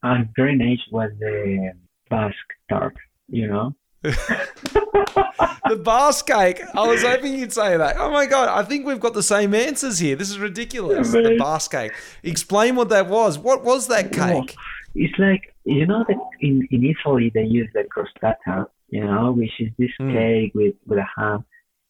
I'm 0.03 0.31
very 0.37 0.57
nice 0.57 0.81
was 0.91 1.11
the 1.19 1.73
Basque 2.09 2.35
tart, 2.69 2.97
you 3.29 3.47
know, 3.47 3.75
the 4.03 5.81
Basque 5.85 6.27
cake. 6.27 6.61
I 6.75 6.87
was 6.89 7.03
hoping 7.03 7.35
you'd 7.39 7.53
say 7.53 7.77
that. 7.77 7.97
Oh 7.99 8.11
my 8.11 8.27
god! 8.27 8.49
I 8.49 8.65
think 8.67 8.87
we've 8.87 8.99
got 8.99 9.15
the 9.15 9.23
same 9.23 9.55
answers 9.55 9.99
here. 10.01 10.17
This 10.17 10.31
is 10.31 10.39
ridiculous. 10.39 11.15
Yeah, 11.15 11.23
the. 11.23 11.37
Basque 11.39 11.71
cake. 11.71 11.93
Explain 12.23 12.75
what 12.77 12.89
that 12.89 13.07
was. 13.09 13.39
What 13.39 13.63
was 13.63 13.87
that 13.89 14.07
Oh, 14.07 14.43
cake? 14.43 14.57
It's 14.95 15.19
like 15.19 15.55
you 15.65 15.87
know 15.87 16.05
that 16.09 16.19
in 16.41 16.67
in 16.71 16.85
Italy 16.85 17.31
they 17.33 17.45
use 17.45 17.69
the 17.75 17.85
crostata, 17.95 18.67
you 18.89 19.05
know, 19.05 19.33
which 19.33 19.53
is 19.61 19.71
this 19.79 19.91
Mm. 20.01 20.13
cake 20.13 20.53
with 20.55 20.75
with 20.87 20.99
a 20.99 21.07
ham. 21.17 21.45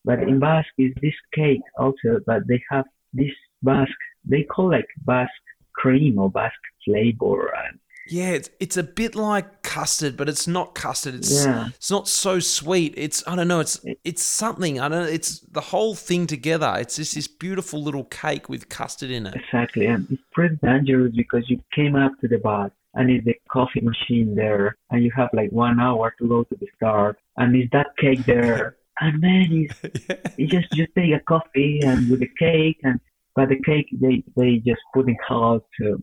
But 0.04 0.22
in 0.22 0.38
Basque 0.38 0.78
is 0.78 0.92
this 1.02 1.14
cake 1.34 1.60
also, 1.78 2.20
but 2.26 2.46
they 2.48 2.62
have 2.70 2.86
this 3.12 3.32
Basque. 3.62 4.04
They 4.24 4.42
call 4.44 4.70
like 4.70 4.88
Basque 5.04 5.30
cream 5.74 6.18
or 6.18 6.30
Basque 6.30 6.66
flavor, 6.84 7.52
and 7.64 7.78
Yeah, 8.08 8.30
it's 8.38 8.50
it's 8.60 8.76
a 8.76 8.82
bit 8.82 9.14
like 9.14 9.62
custard, 9.62 10.16
but 10.16 10.28
it's 10.28 10.46
not 10.48 10.74
custard. 10.74 11.14
It's 11.14 11.44
Yeah. 11.44 11.68
it's 11.68 11.90
not 11.90 12.08
so 12.08 12.38
sweet. 12.40 12.92
It's 12.96 13.22
I 13.26 13.36
don't 13.36 13.48
know. 13.48 13.60
It's 13.60 13.78
it's 14.04 14.22
something. 14.22 14.80
I 14.80 14.88
don't. 14.88 15.04
know. 15.04 15.08
It's 15.18 15.40
the 15.40 15.60
whole 15.72 15.94
thing 15.94 16.26
together. 16.26 16.72
It's 16.78 16.96
just 16.96 17.14
this 17.14 17.28
beautiful 17.28 17.82
little 17.82 18.04
cake 18.04 18.48
with 18.48 18.68
custard 18.68 19.10
in 19.10 19.26
it. 19.26 19.34
exactly, 19.36 19.86
and 19.86 20.06
it's 20.10 20.22
pretty 20.32 20.56
dangerous 20.62 21.12
because 21.14 21.48
you 21.50 21.62
came 21.74 21.94
up 21.94 22.12
to 22.20 22.28
the 22.28 22.38
bar 22.38 22.70
and 22.94 23.10
it's 23.10 23.24
the 23.24 23.34
coffee 23.50 23.80
machine 23.80 24.34
there, 24.34 24.76
and 24.90 25.04
you 25.04 25.10
have 25.16 25.28
like 25.32 25.50
one 25.50 25.80
hour 25.80 26.14
to 26.18 26.28
go 26.28 26.44
to 26.44 26.56
the 26.56 26.66
start, 26.76 27.18
and 27.36 27.54
it's 27.54 27.70
that 27.72 27.88
cake 27.98 28.24
there, 28.26 28.76
and 29.00 29.20
man, 29.20 29.46
it's 29.50 30.04
yeah. 30.08 30.16
you 30.36 30.46
just 30.46 30.70
just 30.72 30.94
take 30.94 31.12
a 31.12 31.20
coffee 31.20 31.80
and 31.82 32.10
with 32.10 32.20
the 32.20 32.30
cake 32.38 32.78
and 32.82 33.00
but 33.34 33.48
the 33.48 33.60
cake 33.64 33.88
they 34.00 34.22
they 34.36 34.56
just 34.58 34.80
put 34.94 35.08
in 35.08 35.16
half 35.28 35.60
so 35.80 35.98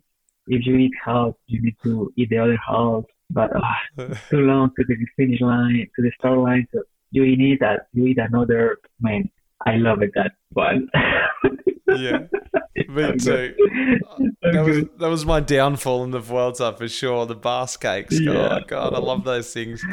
if 0.48 0.65
you 0.65 0.75
eat 0.77 0.91
half 1.03 1.34
you 1.48 1.62
need 1.62 1.75
to 1.84 2.12
eat 2.17 2.29
the 2.29 2.38
other 2.38 2.58
half 2.67 3.03
but 3.29 3.51
it's 3.53 4.17
ah, 4.20 4.20
too 4.29 4.41
long 4.41 4.72
to 4.75 4.84
the 4.88 4.96
finish 5.15 5.41
line 5.41 5.88
to 5.96 6.01
the 6.01 6.12
start 6.17 6.39
line 6.39 6.67
so 6.74 6.82
you 7.12 7.24
eat 7.24 7.60
that 7.60 7.88
you 7.94 8.06
eat 8.06 8.17
another 8.17 8.77
man 9.00 9.29
I 9.66 9.76
love 9.78 10.02
it 10.02 10.12
that 10.16 10.32
one 10.54 10.90
Yeah, 11.88 12.20
me 12.90 13.18
too. 13.18 13.56
That 14.42 14.64
was 14.66 14.86
that 15.00 15.08
was 15.10 15.26
my 15.26 15.40
downfall 15.40 16.04
in 16.04 16.12
the 16.12 16.20
Vuelta 16.20 16.74
for 16.78 16.88
sure. 16.88 17.26
The 17.26 17.36
Basque 17.36 17.82
cakes. 17.82 18.20
Yeah. 18.20 18.60
Oh 18.60 18.60
God, 18.68 18.94
I 18.94 19.00
love 19.00 19.24
those 19.24 19.54
things. 19.54 19.84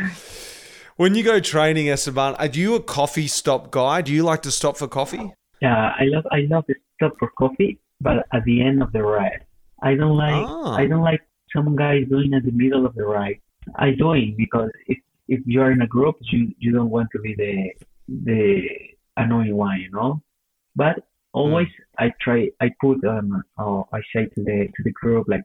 When 0.97 1.15
you 1.15 1.25
go 1.25 1.41
training, 1.41 1.89
Esteban, 1.89 2.35
are 2.37 2.47
you 2.47 2.75
a 2.75 2.83
coffee 2.83 3.27
stop 3.27 3.71
guy? 3.71 4.01
Do 4.03 4.13
you 4.13 4.23
like 4.23 4.43
to 4.43 4.51
stop 4.51 4.77
for 4.77 4.89
coffee? 4.89 5.33
yeah 5.63 5.93
I 5.99 6.05
love 6.07 6.27
I 6.33 6.41
love 6.51 6.65
the 6.69 6.75
stop 6.97 7.13
for 7.19 7.31
coffee 7.39 7.79
but 8.01 8.27
at 8.33 8.45
the 8.45 8.61
end 8.61 8.83
of 8.83 8.91
the 8.93 9.03
ride 9.03 9.43
I 9.81 9.95
don't 9.95 10.17
like 10.17 10.45
Ah. 10.47 10.75
I 10.75 10.87
don't 10.87 11.03
like 11.03 11.23
some 11.55 11.77
guys 11.77 12.03
doing 12.11 12.35
at 12.35 12.45
the 12.45 12.51
middle 12.51 12.85
of 12.85 12.95
the 12.97 13.05
ride. 13.05 13.39
I 13.77 13.93
doing 13.93 14.35
because 14.37 14.71
if 14.89 14.99
if 15.29 15.41
you 15.47 15.63
are 15.63 15.71
in 15.71 15.81
a 15.83 15.87
group, 15.87 16.17
you 16.33 16.53
you 16.59 16.73
don't 16.73 16.91
want 16.91 17.09
to 17.13 17.19
be 17.21 17.35
the 17.43 17.55
the 18.29 18.69
annoying 19.17 19.57
one, 19.57 19.81
you 19.81 19.91
know. 19.91 20.23
But 20.77 20.97
always 21.33 21.69
I 21.99 22.13
try. 22.21 22.49
I 22.61 22.71
put 22.81 23.05
um. 23.05 23.43
Oh, 23.59 23.87
I 23.93 24.01
say 24.15 24.27
to 24.27 24.45
the 24.45 24.69
to 24.75 24.83
the 24.85 24.93
group 24.93 25.27
like, 25.29 25.45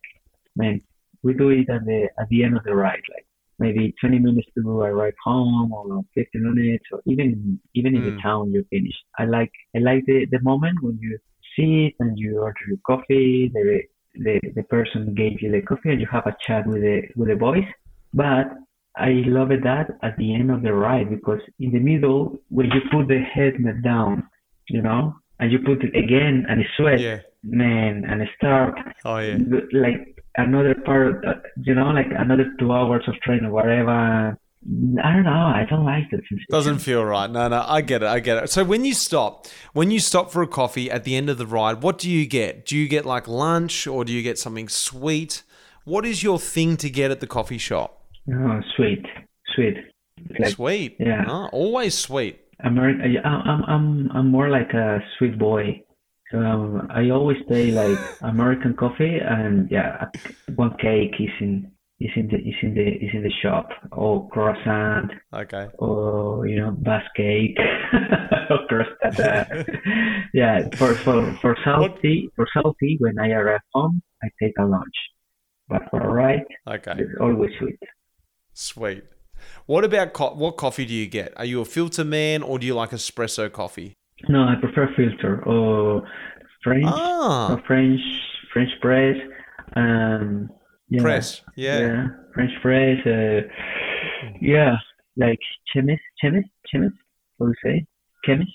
man, 0.56 0.82
we 1.24 1.34
do 1.34 1.50
it 1.50 1.70
at 1.70 1.86
the 1.86 2.10
at 2.20 2.28
the 2.30 2.44
end 2.44 2.58
of 2.58 2.64
the 2.64 2.76
ride, 2.76 3.02
like 3.14 3.26
maybe 3.60 3.94
20 4.00 4.20
minutes 4.20 4.48
to 4.56 4.80
arrive 4.82 5.14
home 5.24 5.72
or 5.74 6.04
15 6.16 6.54
minutes 6.56 6.86
or 6.92 7.02
even 7.06 7.60
even 7.76 7.96
in 7.96 8.02
Mm. 8.02 8.06
the 8.16 8.22
town 8.22 8.52
you 8.52 8.64
finish. 8.70 8.96
I 9.18 9.26
like 9.26 9.52
I 9.76 9.80
like 9.80 10.06
the 10.06 10.26
the 10.32 10.42
moment 10.42 10.78
when 10.82 10.98
you 11.02 11.18
sit 11.56 11.96
and 12.00 12.18
you 12.18 12.40
order 12.40 12.66
your 12.68 12.78
coffee. 12.86 13.50
The 13.54 13.82
the 14.16 14.40
the 14.56 14.64
person 14.64 15.14
gave 15.14 15.42
you 15.42 15.52
the 15.52 15.62
coffee 15.62 15.92
and 15.92 16.02
you 16.02 16.08
have 16.12 16.26
a 16.28 16.36
chat 16.46 16.66
with 16.68 16.82
the 16.82 17.02
with 17.16 17.30
the 17.30 17.36
boys. 17.36 17.66
But 18.14 18.48
I 19.00 19.24
love 19.28 19.50
that 19.50 19.88
at 20.04 20.18
the 20.18 20.36
end 20.36 20.52
of 20.52 20.62
the 20.62 20.74
ride 20.74 21.10
because 21.10 21.40
in 21.60 21.72
the 21.72 21.80
middle 21.80 22.40
when 22.50 22.68
you 22.68 22.82
put 22.92 23.08
the 23.08 23.20
helmet 23.34 23.82
down, 23.84 24.28
you 24.68 24.82
know, 24.82 25.16
and 25.40 25.52
you 25.52 25.60
put 25.60 25.84
it 25.84 25.96
again 25.96 26.46
and 26.50 26.62
it 26.62 26.68
sweat, 26.78 27.00
Yeah. 27.00 27.20
man, 27.44 28.04
and 28.10 28.22
it 28.22 28.30
start 28.38 28.76
Oh 29.06 29.18
yeah. 29.20 29.38
like 29.72 30.02
another 30.38 30.76
part, 30.86 31.24
you 31.64 31.74
know, 31.76 31.90
like 31.92 32.08
another 32.18 32.52
two 32.60 32.72
hours 32.72 33.04
of 33.08 33.16
training, 33.22 33.52
whatever. 33.52 34.38
I 35.02 35.14
don't 35.14 35.24
know. 35.24 35.32
I 35.32 35.66
don't 35.70 35.86
like 35.86 36.12
that. 36.12 36.20
Doesn't 36.50 36.80
feel 36.80 37.06
right. 37.06 37.32
No, 37.32 37.48
no, 37.48 37.64
I 37.66 37.80
get 37.80 38.04
it. 38.04 38.08
I 38.08 38.20
get 38.20 38.44
it. 38.44 38.50
So 38.50 38.66
when 38.66 38.84
you 38.84 38.94
stop, 38.94 39.48
when 39.72 39.90
you 39.90 40.02
stop 40.02 40.32
for 40.34 40.42
a 40.42 40.48
coffee 40.48 40.92
at 40.92 41.06
the 41.06 41.16
end 41.16 41.30
of 41.30 41.38
the 41.38 41.46
ride, 41.48 41.82
what 41.82 41.98
do 41.98 42.10
you 42.12 42.26
get? 42.28 42.66
Do 42.66 42.78
you 42.78 42.90
get 42.90 43.06
like 43.06 43.26
lunch 43.30 43.88
or 43.88 44.04
do 44.04 44.12
you 44.12 44.22
get 44.22 44.38
something 44.38 44.68
sweet? 44.68 45.44
What 45.86 46.06
is 46.06 46.24
your 46.24 46.38
thing 46.40 46.76
to 46.78 46.90
get 46.90 47.10
at 47.10 47.22
the 47.22 47.28
coffee 47.28 47.58
shop? 47.58 47.99
Oh, 48.32 48.62
sweet, 48.76 49.06
sweet. 49.56 49.78
Like 50.38 50.50
sweet. 50.52 50.98
yeah. 51.00 51.24
Ah, 51.28 51.48
always 51.52 51.98
sweet. 51.98 52.40
American. 52.62 53.18
I'm 53.26 53.64
I'm 53.64 54.12
I'm 54.14 54.28
more 54.32 54.50
like 54.50 54.74
a 54.74 55.00
sweet 55.18 55.40
boy. 55.40 55.82
So 56.32 56.38
um, 56.40 56.88
I 56.92 57.10
always 57.10 57.38
say 57.50 57.72
like 57.72 57.98
American 58.22 58.76
coffee, 58.76 59.18
and 59.18 59.70
yeah, 59.72 60.06
one 60.56 60.76
cake 60.78 61.16
is 61.20 61.32
in 61.40 61.72
is 62.00 62.12
in 62.16 62.28
the 62.28 62.36
is 62.38 62.56
in 62.62 62.74
the 62.76 62.88
is 62.88 63.12
in 63.14 63.24
the 63.24 63.32
shop, 63.42 63.70
or 63.94 64.28
croissant, 64.30 65.12
Okay. 65.34 65.68
or 65.80 66.46
you 66.48 66.60
know, 66.60 66.72
Basque 66.72 67.16
cake, 67.16 67.58
or 68.52 68.60
crostata. 68.70 69.66
yeah, 70.34 70.68
for 70.76 70.94
for 70.96 71.34
for 71.42 71.58
salty 71.64 72.30
for 72.36 72.46
salty 72.54 72.98
when 73.00 73.18
I 73.18 73.30
arrive 73.32 73.62
home, 73.74 74.02
I 74.22 74.28
take 74.42 74.54
a 74.60 74.66
lunch, 74.66 74.98
but 75.70 75.82
for 75.90 76.02
a 76.02 76.10
ride, 76.10 76.46
Okay. 76.68 76.94
it's 76.98 77.16
always 77.22 77.52
sweet. 77.58 77.80
Sweet. 78.60 79.06
What 79.68 79.86
about 79.86 80.12
co- 80.12 80.34
what 80.34 80.58
coffee 80.58 80.86
do 80.86 80.94
you 80.94 81.08
get? 81.08 81.32
Are 81.38 81.46
you 81.46 81.62
a 81.62 81.66
filter 81.66 82.04
man 82.04 82.44
or 82.44 82.60
do 82.60 82.68
you 82.68 82.76
like 82.76 82.90
espresso 82.90 83.50
coffee? 83.50 83.94
No, 84.28 84.44
I 84.44 84.56
prefer 84.60 84.90
filter 84.98 85.42
or 85.46 86.04
French. 86.62 86.84
Ah, 86.86 87.54
or 87.54 87.64
French 87.66 88.02
French 88.52 88.70
press. 88.82 89.16
Um, 89.78 90.50
yeah, 90.90 91.02
press. 91.02 91.42
Yeah. 91.56 92.08
French 92.34 92.52
press. 92.62 92.98
Uh, 93.06 93.48
yeah, 94.42 94.76
like 95.16 95.40
chemist, 95.74 96.02
chemist, 96.22 96.50
chemist. 96.70 96.98
What 97.38 97.48
do 97.48 97.54
you 97.64 97.72
say? 97.72 97.86
Chemist. 98.26 98.52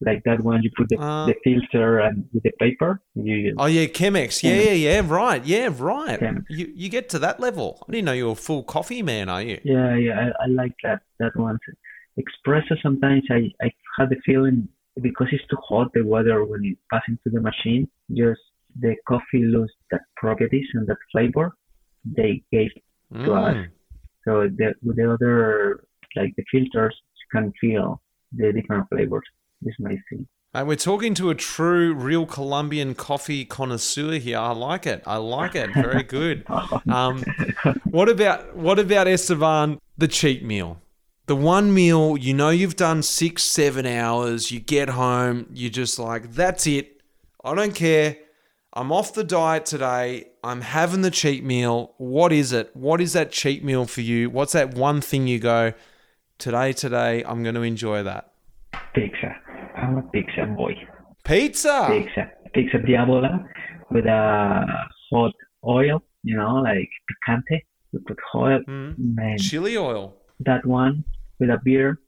Like 0.00 0.22
that 0.24 0.42
one, 0.42 0.62
you 0.62 0.70
put 0.76 0.88
the, 0.88 0.98
Uh, 0.98 1.26
the 1.26 1.34
filter 1.44 1.98
and 1.98 2.26
with 2.32 2.42
the 2.42 2.52
paper. 2.58 3.02
You 3.14 3.54
Oh 3.58 3.66
yeah, 3.66 3.86
Chemex. 3.86 4.42
Yeah, 4.42 4.54
yeah, 4.54 4.72
yeah. 4.72 5.02
Right. 5.06 5.44
Yeah, 5.44 5.68
right. 5.78 6.18
Chemex. 6.18 6.44
You 6.48 6.72
you 6.74 6.88
get 6.88 7.08
to 7.10 7.18
that 7.18 7.38
level. 7.38 7.84
I 7.86 7.92
didn't 7.92 8.06
know 8.06 8.12
you 8.12 8.26
were 8.26 8.32
a 8.32 8.46
full 8.48 8.62
coffee 8.62 9.02
man. 9.02 9.28
Are 9.28 9.42
you? 9.42 9.60
yeah, 9.64 9.94
yeah. 9.96 10.30
I, 10.40 10.44
I 10.44 10.46
like 10.46 10.74
that 10.84 11.02
that 11.18 11.36
one. 11.36 11.58
Espresso. 12.18 12.80
Sometimes 12.82 13.24
I 13.30 13.52
I 13.62 13.70
have 13.98 14.08
the 14.08 14.20
feeling 14.24 14.68
because 15.02 15.28
it's 15.32 15.46
too 15.48 15.60
hot 15.68 15.92
the 15.94 16.02
water 16.02 16.44
when 16.44 16.64
it 16.64 16.78
passes 16.90 17.18
into 17.24 17.28
the 17.36 17.40
machine, 17.40 17.88
just 18.10 18.40
the 18.78 18.94
coffee 19.06 19.44
lose 19.44 19.72
that 19.90 20.02
properties 20.16 20.66
and 20.74 20.86
that 20.86 20.98
flavor 21.12 21.52
they 22.04 22.42
gave 22.52 22.70
to 23.24 23.34
us. 23.34 23.56
Mm. 23.56 23.68
So 24.24 24.48
the, 24.48 24.74
with 24.82 24.96
the 24.96 25.12
other, 25.12 25.84
like 26.16 26.34
the 26.36 26.44
filters, 26.50 26.94
you 27.18 27.40
can 27.40 27.52
feel 27.60 28.00
the 28.32 28.52
different 28.52 28.88
flavors. 28.88 29.24
Is 29.62 29.74
my 29.78 29.96
thing. 30.08 30.26
And 30.52 30.66
we're 30.66 30.76
talking 30.76 31.14
to 31.14 31.30
a 31.30 31.34
true, 31.34 31.94
real 31.94 32.26
Colombian 32.26 32.94
coffee 32.96 33.44
connoisseur 33.44 34.12
here. 34.14 34.38
I 34.38 34.50
like 34.50 34.84
it. 34.84 35.02
I 35.06 35.18
like 35.18 35.54
it. 35.54 35.72
Very 35.72 36.02
good. 36.02 36.44
Um, 36.88 37.22
what 37.84 38.08
about 38.08 38.56
what 38.56 38.78
about 38.78 39.06
Esteban? 39.06 39.78
The 39.96 40.08
cheat 40.08 40.42
meal, 40.42 40.80
the 41.26 41.36
one 41.36 41.72
meal 41.72 42.16
you 42.16 42.34
know 42.34 42.50
you've 42.50 42.74
done 42.74 43.02
six, 43.02 43.44
seven 43.44 43.86
hours. 43.86 44.50
You 44.50 44.58
get 44.58 44.88
home, 44.88 45.46
you're 45.52 45.70
just 45.70 45.98
like, 45.98 46.32
that's 46.32 46.66
it. 46.66 47.00
I 47.44 47.54
don't 47.54 47.74
care. 47.74 48.16
I'm 48.72 48.90
off 48.90 49.14
the 49.14 49.24
diet 49.24 49.66
today. 49.66 50.30
I'm 50.42 50.62
having 50.62 51.02
the 51.02 51.10
cheat 51.10 51.44
meal. 51.44 51.94
What 51.98 52.32
is 52.32 52.52
it? 52.52 52.74
What 52.74 53.00
is 53.00 53.12
that 53.12 53.30
cheat 53.30 53.64
meal 53.64 53.86
for 53.86 54.00
you? 54.00 54.30
What's 54.30 54.52
that 54.52 54.74
one 54.74 55.00
thing 55.00 55.26
you 55.26 55.38
go 55.38 55.72
today? 56.38 56.72
Today, 56.72 57.22
I'm 57.24 57.42
going 57.42 57.56
to 57.56 57.62
enjoy 57.62 58.02
that. 58.04 58.32
Pizza. 58.94 59.36
I'm 59.80 59.98
a 59.98 60.02
pizza 60.02 60.46
boy. 60.46 60.74
Pizza. 61.24 61.86
Pizza. 61.90 62.30
Pizza 62.54 62.78
diavola 62.78 63.46
with 63.90 64.06
a 64.06 64.64
hot 65.10 65.32
oil, 65.64 66.02
you 66.22 66.36
know, 66.36 66.56
like 66.56 66.90
picante. 67.08 67.60
You 67.92 68.00
put 68.06 68.18
oil, 68.34 68.60
Mm. 68.68 68.94
man. 69.14 69.38
Chili 69.38 69.76
oil. 69.76 70.14
That 70.40 70.64
one 70.66 71.04
with 71.38 71.50
a 71.50 71.58
beer. 71.62 71.98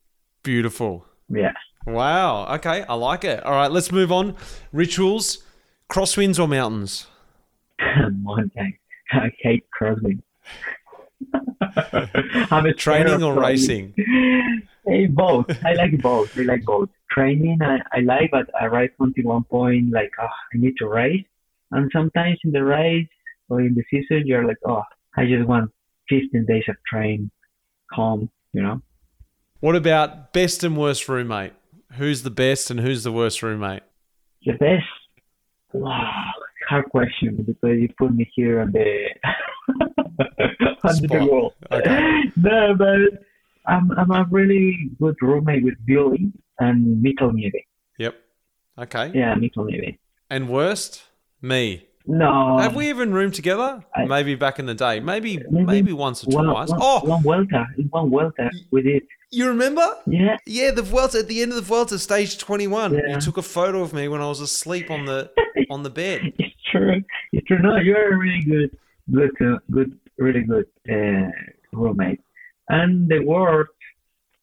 Beautiful. 0.43 1.05
Yeah. 1.29 1.53
Wow. 1.85 2.45
Okay, 2.55 2.83
I 2.87 2.93
like 2.95 3.23
it. 3.23 3.43
All 3.43 3.53
right, 3.53 3.71
let's 3.71 3.91
move 3.91 4.11
on. 4.11 4.35
Rituals: 4.71 5.43
crosswinds 5.89 6.39
or 6.39 6.47
mountains? 6.47 7.07
Mountain. 8.23 8.77
I 9.11 9.31
hate 9.41 9.65
crosswind. 9.77 10.21
I'm 12.51 12.65
a 12.65 12.73
Training 12.73 13.23
or 13.23 13.39
racing? 13.39 13.93
Hey, 14.85 15.05
both. 15.07 15.45
I 15.65 15.73
like 15.73 16.01
both. 16.01 16.37
I 16.37 16.41
like 16.43 16.63
both. 16.63 16.89
Training, 17.13 17.59
I, 17.61 17.77
I 17.91 17.99
like, 18.01 18.31
but 18.31 18.49
I 18.59 18.65
race 18.65 18.91
until 18.99 19.25
one 19.25 19.43
point, 19.43 19.91
like, 19.91 20.11
oh, 20.19 20.25
I 20.25 20.57
need 20.57 20.75
to 20.77 20.87
race. 20.87 21.25
And 21.71 21.89
sometimes 21.93 22.39
in 22.43 22.51
the 22.51 22.63
race 22.63 23.07
or 23.49 23.61
in 23.61 23.75
the 23.75 23.83
season, 23.91 24.25
you're 24.25 24.47
like, 24.47 24.57
oh, 24.65 24.83
I 25.15 25.25
just 25.25 25.47
want 25.47 25.71
15 26.09 26.45
days 26.45 26.63
of 26.67 26.75
train, 26.87 27.29
calm, 27.93 28.29
you 28.53 28.61
know? 28.61 28.81
What 29.59 29.75
about 29.75 30.33
best 30.33 30.63
and 30.63 30.75
worst 30.75 31.07
roommate? 31.07 31.53
Who's 31.93 32.23
the 32.23 32.31
best 32.31 32.71
and 32.71 32.79
who's 32.79 33.03
the 33.03 33.11
worst 33.11 33.43
roommate? 33.43 33.83
The 34.45 34.53
best. 34.53 34.83
Wow, 35.71 36.31
hard 36.67 36.85
question 36.89 37.43
because 37.45 37.79
you 37.79 37.89
put 37.97 38.13
me 38.13 38.29
here 38.35 38.61
on 38.61 38.71
the 38.71 39.07
on 40.83 40.95
the 41.01 41.27
wall. 41.29 41.53
Okay. 41.71 42.23
No, 42.35 42.75
but 42.75 43.23
I'm 43.67 43.91
I'm 43.91 44.11
a 44.11 44.25
really 44.29 44.89
good 44.99 45.15
roommate 45.21 45.63
with 45.63 45.75
Billy 45.85 46.31
and 46.59 47.03
Mikkel 47.03 47.33
maybe. 47.33 47.65
Yep. 47.99 48.15
Okay. 48.79 49.11
Yeah, 49.13 49.35
Mikkel 49.35 49.65
maybe. 49.65 49.99
And 50.29 50.49
worst? 50.49 51.03
Me. 51.41 51.87
No. 52.05 52.57
Have 52.59 52.75
we 52.75 52.89
even 52.89 53.13
roomed 53.13 53.33
together? 53.33 53.83
I- 53.95 54.05
maybe 54.05 54.35
back 54.35 54.59
in 54.59 54.65
the 54.65 54.73
day. 54.75 54.99
Maybe 54.99 55.37
Maybe 55.49 55.65
maybe 55.65 55.93
once 55.93 56.23
or 56.25 56.31
one, 56.35 56.45
twice. 56.45 56.69
one, 56.69 56.79
oh, 56.81 56.99
one 57.05 57.47
in 57.77 57.85
one 57.89 58.09
Vuelta 58.09 58.49
we 58.71 58.81
did. 58.81 59.03
you 59.31 59.47
remember? 59.47 59.85
Yeah, 60.05 60.35
Yeah, 60.45 60.71
the 60.71 60.81
Vuelta 60.81 61.19
at 61.19 61.27
the 61.27 61.41
end 61.41 61.51
of 61.51 61.55
the 61.55 61.61
Vuelta, 61.63 61.97
stage 61.99 62.37
twenty-one. 62.37 62.93
Yeah. 62.93 63.13
You 63.15 63.21
took 63.21 63.37
a 63.37 63.41
photo 63.41 63.81
of 63.81 63.93
me 63.93 64.07
when 64.09 64.19
I 64.21 64.27
was 64.27 64.41
asleep 64.41 64.91
on 64.91 65.05
the 65.05 65.31
on 65.69 65.83
the 65.83 65.89
bed. 65.89 66.33
it's 66.39 66.55
true. 66.71 67.01
It's 67.31 67.47
true. 67.47 67.59
No, 67.59 67.77
you're 67.77 68.13
a 68.13 68.17
really 68.17 68.41
good, 68.43 68.77
good, 69.11 69.31
uh, 69.41 69.59
good, 69.71 69.97
really 70.17 70.41
good 70.43 70.65
uh, 70.89 71.29
roommate. 71.71 72.19
And 72.69 73.07
the 73.09 73.19
word, 73.19 73.67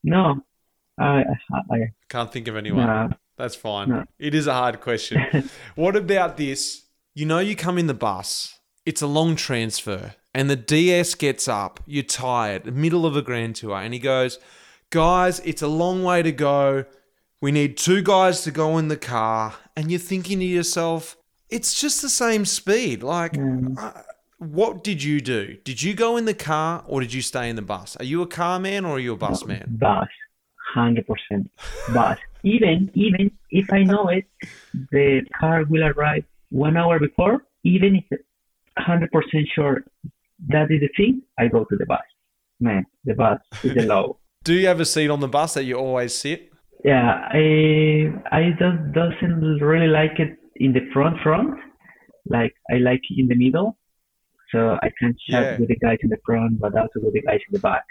no, 0.04 0.40
I, 0.98 1.24
I, 1.52 1.58
I 1.74 1.78
Can't 2.10 2.30
think 2.32 2.48
of 2.48 2.56
anyone. 2.56 2.86
no, 2.86 3.08
That's 3.38 3.54
fine. 3.54 3.88
No. 3.88 4.04
It 4.18 4.34
is 4.34 4.46
a 4.46 4.52
hard 4.52 4.80
question. 4.80 5.48
what 5.76 5.96
about 5.96 6.36
this? 6.36 6.82
You 7.14 7.24
know, 7.24 7.38
you 7.38 7.56
come 7.56 7.78
in 7.78 7.86
the 7.86 7.94
bus, 7.94 8.58
it's 8.84 9.00
a 9.00 9.06
long 9.06 9.34
transfer, 9.36 10.14
and 10.34 10.50
the 10.50 10.56
DS 10.56 11.14
gets 11.14 11.48
up, 11.48 11.80
you're 11.86 12.02
tired, 12.02 12.74
middle 12.74 13.06
of 13.06 13.16
a 13.16 13.22
grand 13.22 13.56
tour, 13.56 13.76
and 13.76 13.94
he 13.94 14.00
goes, 14.00 14.38
Guys, 14.90 15.40
it's 15.40 15.62
a 15.62 15.68
long 15.68 16.02
way 16.02 16.22
to 16.22 16.32
go. 16.32 16.84
We 17.40 17.52
need 17.52 17.76
two 17.78 18.02
guys 18.02 18.42
to 18.42 18.50
go 18.50 18.76
in 18.76 18.88
the 18.88 18.96
car. 18.96 19.54
And 19.76 19.88
you're 19.90 20.00
thinking 20.00 20.40
to 20.40 20.44
yourself, 20.44 21.16
it's 21.48 21.80
just 21.80 22.02
the 22.02 22.08
same 22.08 22.44
speed. 22.44 23.02
Like, 23.04 23.32
Mm. 23.34 23.78
uh, 23.78 24.02
what 24.38 24.82
did 24.82 25.02
you 25.02 25.20
do? 25.20 25.56
Did 25.64 25.80
you 25.82 25.94
go 25.94 26.16
in 26.16 26.24
the 26.24 26.34
car 26.34 26.82
or 26.88 27.00
did 27.00 27.12
you 27.14 27.22
stay 27.22 27.48
in 27.48 27.54
the 27.56 27.62
bus? 27.62 27.96
Are 27.98 28.04
you 28.04 28.20
a 28.22 28.26
car 28.26 28.58
man 28.58 28.84
or 28.84 28.96
are 28.96 28.98
you 28.98 29.12
a 29.12 29.16
bus 29.16 29.44
man? 29.46 29.76
bus, 29.78 30.08
hundred 30.74 31.04
percent 31.10 31.44
But 32.00 32.18
Even 32.42 32.78
even 33.06 33.24
if 33.60 33.66
I 33.78 33.80
know 33.90 34.04
it, 34.18 34.24
the 34.94 35.08
car 35.40 35.58
will 35.72 35.84
arrive 35.92 36.24
one 36.66 36.76
hour 36.80 36.96
before. 36.98 37.36
Even 37.74 37.90
if 38.00 38.06
hundred 38.88 39.10
percent 39.16 39.44
sure 39.54 39.76
that 40.52 40.66
is 40.74 40.80
the 40.86 40.90
thing, 40.96 41.14
I 41.38 41.44
go 41.56 41.60
to 41.70 41.76
the 41.80 41.86
bus. 41.92 42.06
Man, 42.60 42.82
the 43.08 43.14
bus 43.22 43.40
is 43.66 43.74
the 43.78 43.82
low. 43.94 44.06
Do 44.48 44.54
you 44.54 44.66
have 44.72 44.80
a 44.80 44.88
seat 44.94 45.10
on 45.16 45.20
the 45.26 45.28
bus 45.38 45.50
that 45.56 45.64
you 45.64 45.76
always 45.86 46.12
sit? 46.24 46.40
Yeah, 46.92 47.10
I 47.42 47.44
I 48.40 48.42
don't 48.60 48.80
doesn't 49.00 49.40
really 49.70 49.92
like 50.00 50.16
it 50.24 50.32
in 50.64 50.70
the 50.72 50.84
front 50.94 51.16
front. 51.24 51.50
Like 52.36 52.54
I 52.74 52.76
like 52.90 53.02
in 53.20 53.26
the 53.32 53.38
middle, 53.44 53.68
so 54.52 54.58
I 54.86 54.88
can 54.98 55.10
chat 55.28 55.44
Yeah. 55.44 55.58
with 55.58 55.68
the 55.72 55.76
guys 55.86 55.98
in 56.06 56.10
the 56.14 56.20
front, 56.26 56.52
but 56.62 56.72
also 56.80 56.96
with 57.04 57.14
the 57.18 57.22
guys 57.28 57.42
in 57.48 57.52
the 57.56 57.64
back. 57.70 57.84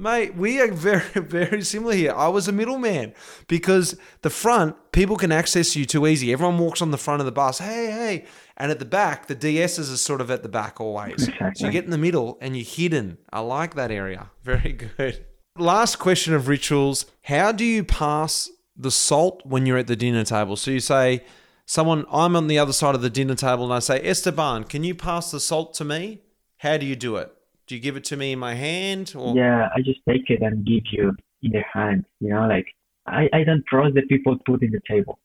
Mate, 0.00 0.34
we 0.34 0.58
are 0.62 0.72
very, 0.72 1.02
very 1.14 1.60
similar 1.60 1.92
here. 1.92 2.14
I 2.16 2.28
was 2.28 2.48
a 2.48 2.52
middleman 2.52 3.12
because 3.48 3.98
the 4.22 4.30
front, 4.30 4.74
people 4.92 5.16
can 5.16 5.30
access 5.30 5.76
you 5.76 5.84
too 5.84 6.06
easy. 6.06 6.32
Everyone 6.32 6.56
walks 6.56 6.80
on 6.80 6.90
the 6.90 6.96
front 6.96 7.20
of 7.20 7.26
the 7.26 7.32
bus, 7.32 7.58
hey, 7.58 7.90
hey. 7.90 8.24
And 8.56 8.70
at 8.70 8.78
the 8.78 8.86
back, 8.86 9.26
the 9.26 9.36
DSs 9.36 9.92
are 9.92 9.98
sort 9.98 10.22
of 10.22 10.30
at 10.30 10.42
the 10.42 10.48
back 10.48 10.80
always. 10.80 11.28
So 11.54 11.66
you 11.66 11.70
get 11.70 11.84
in 11.84 11.90
the 11.90 11.98
middle 11.98 12.38
and 12.40 12.56
you're 12.56 12.64
hidden. 12.64 13.18
I 13.30 13.40
like 13.40 13.74
that 13.74 13.90
area. 13.90 14.30
Very 14.42 14.72
good. 14.72 15.26
Last 15.58 15.96
question 15.96 16.32
of 16.32 16.48
rituals 16.48 17.04
How 17.24 17.52
do 17.52 17.64
you 17.66 17.84
pass 17.84 18.48
the 18.74 18.90
salt 18.90 19.42
when 19.44 19.66
you're 19.66 19.76
at 19.76 19.86
the 19.86 19.96
dinner 19.96 20.24
table? 20.24 20.56
So 20.56 20.70
you 20.70 20.80
say, 20.80 21.24
someone, 21.66 22.06
I'm 22.10 22.36
on 22.36 22.46
the 22.46 22.58
other 22.58 22.72
side 22.72 22.94
of 22.94 23.02
the 23.02 23.10
dinner 23.10 23.34
table 23.34 23.64
and 23.64 23.74
I 23.74 23.80
say, 23.80 24.00
Esteban, 24.00 24.64
can 24.64 24.82
you 24.82 24.94
pass 24.94 25.30
the 25.30 25.40
salt 25.40 25.74
to 25.74 25.84
me? 25.84 26.22
How 26.56 26.78
do 26.78 26.86
you 26.86 26.96
do 26.96 27.16
it? 27.16 27.34
Do 27.70 27.76
you 27.76 27.80
give 27.80 27.96
it 27.96 28.02
to 28.06 28.16
me 28.16 28.32
in 28.32 28.40
my 28.40 28.56
hand 28.56 29.14
or 29.16 29.32
Yeah, 29.36 29.68
I 29.72 29.80
just 29.80 30.00
take 30.08 30.28
it 30.28 30.42
and 30.42 30.66
give 30.66 30.82
you 30.90 31.14
in 31.40 31.52
their 31.52 31.66
hand. 31.72 32.04
You 32.18 32.30
know, 32.30 32.48
like 32.48 32.66
I, 33.06 33.28
I 33.32 33.44
don't 33.44 33.64
trust 33.64 33.94
the 33.94 34.02
people 34.08 34.36
put 34.44 34.64
in 34.64 34.72
the 34.72 34.80
table. 34.88 35.20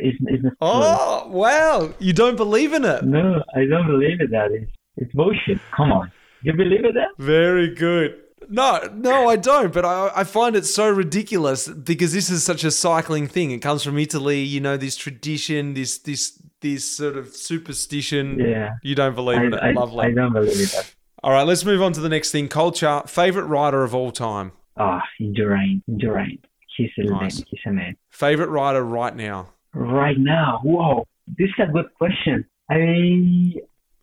It's, 0.00 0.18
it's 0.22 0.42
true. 0.42 0.50
Oh, 0.60 1.28
wow. 1.28 1.94
You 2.00 2.12
don't 2.12 2.34
believe 2.34 2.72
in 2.72 2.84
it. 2.84 3.04
No, 3.04 3.40
I 3.54 3.66
don't 3.66 3.86
believe 3.86 4.20
it. 4.20 4.32
That 4.32 4.50
is 4.50 4.68
it's 4.96 5.12
bullshit. 5.12 5.60
Come 5.76 5.92
on, 5.92 6.10
you 6.42 6.54
believe 6.54 6.84
in 6.84 6.92
that? 6.94 7.10
Very 7.18 7.72
good. 7.72 8.20
No, 8.48 8.80
no, 8.92 9.28
I 9.28 9.36
don't. 9.36 9.72
But 9.72 9.84
I, 9.84 10.10
I 10.12 10.24
find 10.24 10.56
it 10.56 10.66
so 10.66 10.90
ridiculous 10.90 11.68
because 11.68 12.12
this 12.12 12.30
is 12.30 12.42
such 12.42 12.64
a 12.64 12.72
cycling 12.72 13.28
thing. 13.28 13.52
It 13.52 13.60
comes 13.60 13.84
from 13.84 13.96
Italy. 13.96 14.40
You 14.40 14.58
know, 14.58 14.76
this 14.76 14.96
tradition, 14.96 15.74
this 15.74 15.98
this 15.98 16.42
this 16.62 16.96
sort 16.96 17.16
of 17.16 17.28
superstition. 17.28 18.40
Yeah. 18.40 18.70
You 18.82 18.96
don't 18.96 19.14
believe 19.14 19.38
I, 19.38 19.44
in 19.44 19.54
it. 19.54 19.60
I, 19.62 19.70
Lovely. 19.70 20.06
I 20.06 20.10
don't 20.10 20.32
believe 20.32 20.58
in 20.58 20.66
that. 20.66 20.95
All 21.22 21.32
right, 21.32 21.46
let's 21.46 21.64
move 21.64 21.82
on 21.82 21.92
to 21.94 22.00
the 22.00 22.08
next 22.08 22.30
thing. 22.30 22.48
Culture. 22.48 23.02
Favorite 23.06 23.44
rider 23.46 23.82
of 23.84 23.94
all 23.94 24.10
time. 24.12 24.52
Ah, 24.76 25.02
Indurain, 25.20 25.82
Indurain. 25.88 26.38
He's 26.76 26.90
a 26.98 27.04
Nice. 27.04 27.38
man. 27.38 27.46
He's 27.50 27.60
a 27.66 27.70
man. 27.72 27.96
Favorite 28.10 28.48
rider 28.48 28.84
right 28.84 29.16
now. 29.16 29.48
Right 29.72 30.18
now, 30.18 30.60
whoa, 30.62 31.06
this 31.26 31.48
is 31.48 31.54
a 31.68 31.72
good 31.72 31.86
question. 31.98 32.44
I, 32.70 33.54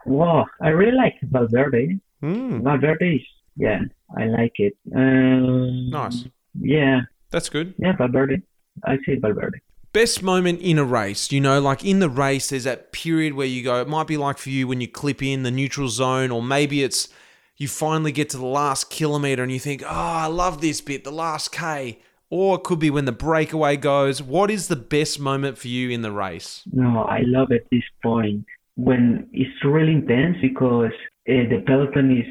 whoa, 0.05 0.45
I 0.61 0.69
really 0.69 0.95
like 0.97 1.15
Valverde. 1.21 1.99
Hmm. 2.21 2.61
Valverde 2.63 3.15
is, 3.17 3.21
yeah, 3.55 3.81
I 4.17 4.25
like 4.25 4.53
it. 4.55 4.73
Um, 4.95 5.89
Nice. 5.91 6.25
Yeah, 6.59 7.01
That's 7.31 7.49
good. 7.49 7.73
yeah, 7.77 7.95
Valverde. 7.95 8.41
I 8.83 8.97
say 9.05 9.15
Valverde. 9.19 9.59
Best 9.93 10.23
moment 10.23 10.59
in 10.59 10.79
a 10.79 10.83
race, 10.83 11.31
you 11.31 11.39
know, 11.39 11.61
like 11.61 11.85
in 11.85 11.99
the 11.99 12.09
race, 12.09 12.49
there's 12.49 12.63
that 12.63 12.91
period 12.91 13.33
where 13.33 13.45
you 13.45 13.63
go, 13.63 13.79
it 13.79 13.87
might 13.87 14.07
be 14.07 14.17
like 14.17 14.39
for 14.39 14.49
you 14.49 14.67
when 14.67 14.81
you 14.81 14.87
clip 14.87 15.21
in 15.21 15.43
the 15.43 15.51
neutral 15.51 15.87
zone, 15.87 16.31
or 16.31 16.41
maybe 16.41 16.81
it's 16.81 17.09
you 17.57 17.67
finally 17.67 18.11
get 18.11 18.29
to 18.31 18.37
the 18.37 18.45
last 18.45 18.89
kilometer 18.89 19.43
and 19.43 19.51
you 19.51 19.59
think, 19.59 19.83
oh, 19.83 19.87
I 19.87 20.25
love 20.25 20.61
this 20.61 20.81
bit, 20.81 21.03
the 21.03 21.11
last 21.11 21.51
K. 21.51 21.99
Or 22.31 22.55
it 22.55 22.63
could 22.63 22.79
be 22.79 22.89
when 22.89 23.05
the 23.05 23.11
breakaway 23.11 23.77
goes. 23.77 24.19
What 24.19 24.49
is 24.49 24.67
the 24.67 24.75
best 24.75 25.19
moment 25.19 25.59
for 25.59 25.67
you 25.67 25.91
in 25.91 26.01
the 26.01 26.11
race? 26.11 26.63
No, 26.73 27.03
I 27.03 27.19
love 27.27 27.51
at 27.51 27.69
this 27.71 27.83
point 28.01 28.45
when 28.75 29.29
it's 29.31 29.63
really 29.63 29.91
intense 29.91 30.37
because 30.41 30.91
uh, 31.29 31.45
the 31.49 31.63
peloton 31.67 32.17
is 32.17 32.25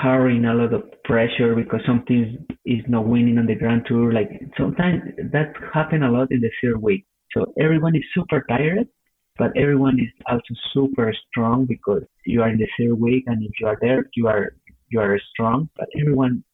carrying 0.00 0.44
a 0.44 0.54
lot 0.54 0.72
of 0.72 0.82
pressure 1.04 1.54
because 1.54 1.80
something 1.86 2.46
is 2.64 2.84
not 2.88 3.06
winning 3.06 3.38
on 3.38 3.46
the 3.46 3.54
Grand 3.54 3.82
Tour. 3.86 4.12
Like 4.12 4.30
sometimes 4.56 5.02
that 5.32 5.52
happen 5.72 6.02
a 6.02 6.10
lot 6.10 6.30
in 6.30 6.40
the 6.40 6.50
third 6.62 6.80
week. 6.80 7.06
So 7.36 7.52
everyone 7.60 7.96
is 7.96 8.02
super 8.14 8.44
tired, 8.48 8.88
but 9.38 9.56
everyone 9.56 9.98
is 9.98 10.10
also 10.26 10.54
super 10.72 11.14
strong 11.28 11.66
because 11.66 12.02
you 12.26 12.42
are 12.42 12.48
in 12.48 12.58
the 12.58 12.68
third 12.78 12.98
week, 13.00 13.24
and 13.26 13.42
if 13.42 13.52
you 13.60 13.66
are 13.66 13.78
there, 13.80 14.08
you 14.14 14.28
are 14.28 14.54
you 14.90 15.00
are 15.00 15.18
strong. 15.32 15.68
But 15.76 15.88
everyone 15.98 16.44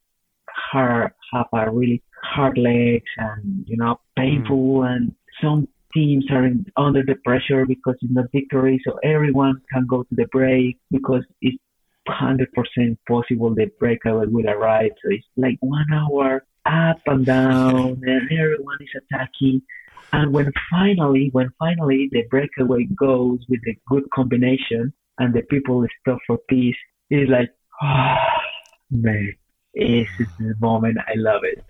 hard, 0.50 1.12
have 1.32 1.46
a 1.52 1.70
really 1.70 2.02
hard 2.22 2.58
legs 2.58 3.10
and 3.16 3.64
you 3.66 3.76
know 3.76 3.94
mm. 3.94 3.98
painful 4.16 4.82
and 4.84 5.12
some 5.40 5.68
teams 5.94 6.26
are 6.30 6.44
in, 6.44 6.66
under 6.76 7.02
the 7.02 7.14
pressure 7.24 7.64
because 7.64 7.94
it's 8.00 8.12
not 8.12 8.26
victory 8.32 8.80
so 8.84 8.98
everyone 9.04 9.60
can 9.72 9.86
go 9.86 10.02
to 10.02 10.14
the 10.14 10.26
break 10.32 10.78
because 10.90 11.24
it's 11.40 11.56
100% 12.08 12.96
possible 13.06 13.54
the 13.54 13.70
breakaway 13.78 14.26
will 14.26 14.48
arrive. 14.48 14.92
So 15.02 15.10
it's 15.10 15.26
like 15.36 15.58
one 15.60 15.86
hour 15.92 16.44
up 16.66 17.00
and 17.06 17.24
down 17.24 18.02
and 18.02 18.30
everyone 18.32 18.78
is 18.80 19.02
attacking. 19.02 19.62
And 20.12 20.32
when 20.32 20.52
finally 20.70 21.28
when 21.32 21.50
finally 21.58 22.08
the 22.10 22.22
breakaway 22.30 22.84
goes 22.84 23.40
with 23.48 23.60
a 23.68 23.76
good 23.88 24.04
combination 24.14 24.92
and 25.18 25.34
the 25.34 25.42
people 25.42 25.86
stop 26.00 26.18
for 26.26 26.38
peace 26.48 26.76
it's 27.10 27.30
like 27.30 27.50
ah 27.82 28.16
man 28.90 29.34
this 29.78 30.08
is 30.18 30.26
the 30.38 30.54
moment. 30.60 30.98
I 30.98 31.12
love 31.16 31.42
it. 31.44 31.64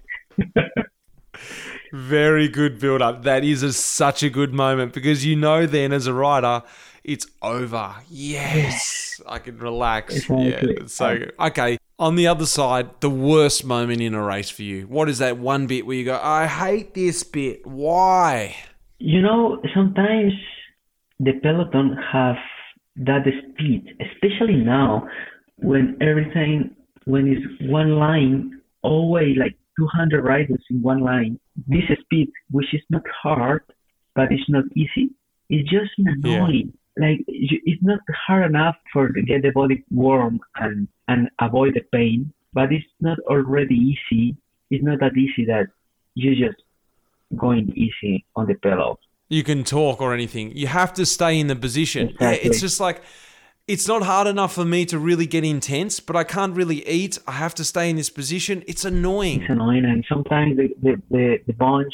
Very 1.92 2.48
good 2.48 2.78
build 2.78 3.02
up. 3.02 3.22
That 3.22 3.44
is 3.44 3.62
a, 3.62 3.72
such 3.72 4.22
a 4.22 4.30
good 4.30 4.52
moment 4.52 4.92
because 4.92 5.24
you 5.24 5.36
know 5.36 5.66
then 5.66 5.92
as 5.92 6.06
a 6.06 6.14
rider, 6.14 6.62
it's 7.08 7.26
over. 7.40 7.94
Yes, 8.10 9.20
I 9.26 9.38
can 9.38 9.58
relax. 9.58 10.14
Exactly. 10.14 10.76
Yeah, 10.78 10.86
so. 10.86 11.18
Okay, 11.40 11.78
on 11.98 12.16
the 12.16 12.26
other 12.26 12.44
side, 12.44 12.90
the 13.00 13.10
worst 13.10 13.64
moment 13.64 14.02
in 14.02 14.14
a 14.14 14.22
race 14.22 14.50
for 14.50 14.62
you. 14.62 14.86
What 14.86 15.08
is 15.08 15.18
that 15.18 15.38
one 15.38 15.66
bit 15.66 15.86
where 15.86 15.96
you 15.96 16.04
go, 16.04 16.20
I 16.22 16.46
hate 16.46 16.92
this 16.92 17.22
bit. 17.24 17.66
Why? 17.66 18.56
You 18.98 19.22
know, 19.22 19.60
sometimes 19.74 20.34
the 21.18 21.32
peloton 21.42 21.96
have 22.12 22.36
that 22.96 23.24
speed, 23.52 23.96
especially 24.00 24.56
now 24.56 25.08
when 25.56 25.96
everything 26.00 26.76
when 27.06 27.26
it's 27.26 27.70
one 27.70 27.92
line, 27.92 28.60
always 28.82 29.36
like 29.38 29.56
200 29.78 30.22
riders 30.22 30.62
in 30.68 30.82
one 30.82 31.00
line. 31.00 31.40
This 31.66 31.84
speed, 32.02 32.30
which 32.50 32.74
is 32.74 32.82
not 32.90 33.02
hard, 33.22 33.62
but 34.14 34.30
it's 34.30 34.48
not 34.48 34.64
easy, 34.76 35.10
it's 35.48 35.68
just 35.70 35.90
annoying. 35.98 36.74
Like 36.98 37.24
it's 37.28 37.82
not 37.82 38.00
hard 38.26 38.46
enough 38.50 38.76
for 38.92 39.08
to 39.08 39.22
get 39.22 39.42
the 39.42 39.50
body 39.50 39.84
warm 39.90 40.40
and 40.56 40.88
and 41.06 41.30
avoid 41.40 41.74
the 41.74 41.82
pain, 41.92 42.32
but 42.52 42.72
it's 42.72 42.84
not 43.00 43.18
already 43.20 43.74
easy 43.74 44.36
it's 44.70 44.84
not 44.84 45.00
that 45.00 45.16
easy 45.16 45.44
that 45.46 45.66
you 46.14 46.34
just 46.34 46.62
going 47.36 47.72
easy 47.74 48.24
on 48.36 48.46
the 48.46 48.54
pillow. 48.54 48.98
You 49.28 49.42
can 49.42 49.64
talk 49.64 50.00
or 50.00 50.14
anything. 50.14 50.52
You 50.56 50.66
have 50.66 50.92
to 50.94 51.04
stay 51.06 51.38
in 51.38 51.46
the 51.48 51.56
position. 51.56 52.08
Yeah, 52.20 52.30
Exactly. 52.30 52.50
it's 52.50 52.60
just 52.60 52.80
like 52.80 53.02
it's 53.66 53.86
not 53.86 54.02
hard 54.02 54.26
enough 54.26 54.54
for 54.54 54.64
me 54.64 54.86
to 54.86 54.98
really 54.98 55.26
get 55.26 55.44
intense, 55.44 56.00
but 56.00 56.16
I 56.16 56.24
can't 56.24 56.56
really 56.56 56.86
eat. 56.88 57.18
I 57.26 57.32
have 57.32 57.54
to 57.56 57.64
stay 57.64 57.90
in 57.90 57.96
this 57.96 58.08
position. 58.08 58.64
It's 58.66 58.84
annoying. 58.84 59.42
It's 59.42 59.50
annoying, 59.50 59.84
and 59.84 60.04
sometimes 60.08 60.56
the 60.56 60.68
the, 60.82 61.02
the, 61.10 61.38
the 61.46 61.52
bunch 61.52 61.92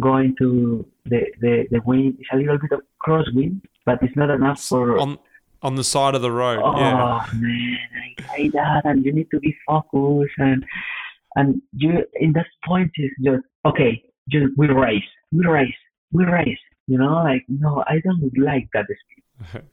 going 0.00 0.34
to 0.38 0.86
the, 1.04 1.20
the 1.40 1.66
the 1.70 1.80
wind 1.84 2.16
is 2.20 2.26
a 2.32 2.36
little 2.36 2.58
bit 2.58 2.72
of 2.72 2.80
crosswind, 3.06 3.60
but 3.86 4.02
it's 4.02 4.16
not 4.16 4.30
enough 4.30 4.62
for. 4.62 4.98
on 4.98 5.18
on 5.62 5.76
the 5.76 5.84
side 5.84 6.14
of 6.14 6.22
the 6.22 6.32
road. 6.32 6.60
oh 6.62 6.76
yeah. 6.76 7.26
man, 7.34 7.78
I 8.18 8.22
hate 8.22 8.52
that, 8.52 8.82
and 8.84 9.04
you 9.04 9.12
need 9.12 9.30
to 9.30 9.40
be 9.40 9.54
focused, 9.66 10.34
and 10.38 10.64
and 11.36 11.62
you 11.72 12.04
in 12.14 12.32
that 12.32 12.46
point 12.64 12.90
is 12.96 13.10
just 13.24 13.44
okay. 13.64 14.02
Just 14.28 14.52
we 14.56 14.68
race, 14.68 15.02
we 15.32 15.46
race, 15.46 15.74
we 16.12 16.24
race. 16.24 16.58
You 16.86 16.98
know, 16.98 17.22
like 17.22 17.44
no, 17.48 17.84
I 17.86 18.00
don't 18.04 18.32
like 18.38 18.68
that 18.72 18.86
speed. 18.86 19.62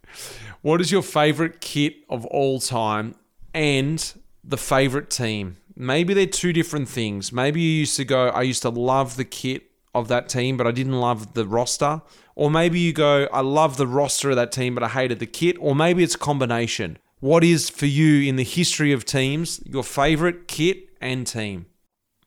What 0.61 0.81
is 0.81 0.91
your 0.91 1.03
favorite 1.03 1.61
kit 1.61 1.97
of 2.09 2.25
all 2.25 2.59
time 2.59 3.15
and 3.53 4.13
the 4.43 4.57
favorite 4.57 5.09
team? 5.09 5.57
Maybe 5.75 6.13
they're 6.13 6.25
two 6.25 6.51
different 6.51 6.89
things. 6.89 7.31
Maybe 7.31 7.61
you 7.61 7.79
used 7.79 7.95
to 7.95 8.03
go, 8.03 8.27
I 8.27 8.41
used 8.41 8.63
to 8.63 8.69
love 8.69 9.15
the 9.15 9.23
kit 9.23 9.68
of 9.99 10.07
that 10.07 10.29
team, 10.29 10.57
but 10.57 10.65
I 10.67 10.71
didn't 10.71 10.99
love 10.99 11.33
the 11.33 11.45
roster. 11.45 12.01
Or 12.35 12.49
maybe 12.49 12.79
you 12.79 12.93
go, 12.93 13.27
I 13.33 13.41
love 13.41 13.77
the 13.77 13.87
roster 13.87 14.29
of 14.31 14.35
that 14.37 14.51
team, 14.51 14.73
but 14.73 14.83
I 14.83 14.87
hated 14.87 15.19
the 15.19 15.25
kit. 15.27 15.57
Or 15.59 15.75
maybe 15.75 16.03
it's 16.03 16.15
a 16.15 16.19
combination. 16.19 16.97
What 17.19 17.43
is 17.43 17.69
for 17.69 17.85
you 17.85 18.27
in 18.29 18.37
the 18.37 18.43
history 18.43 18.91
of 18.93 19.03
teams 19.05 19.61
your 19.65 19.83
favorite 19.83 20.47
kit 20.47 20.77
and 21.01 21.27
team? 21.27 21.65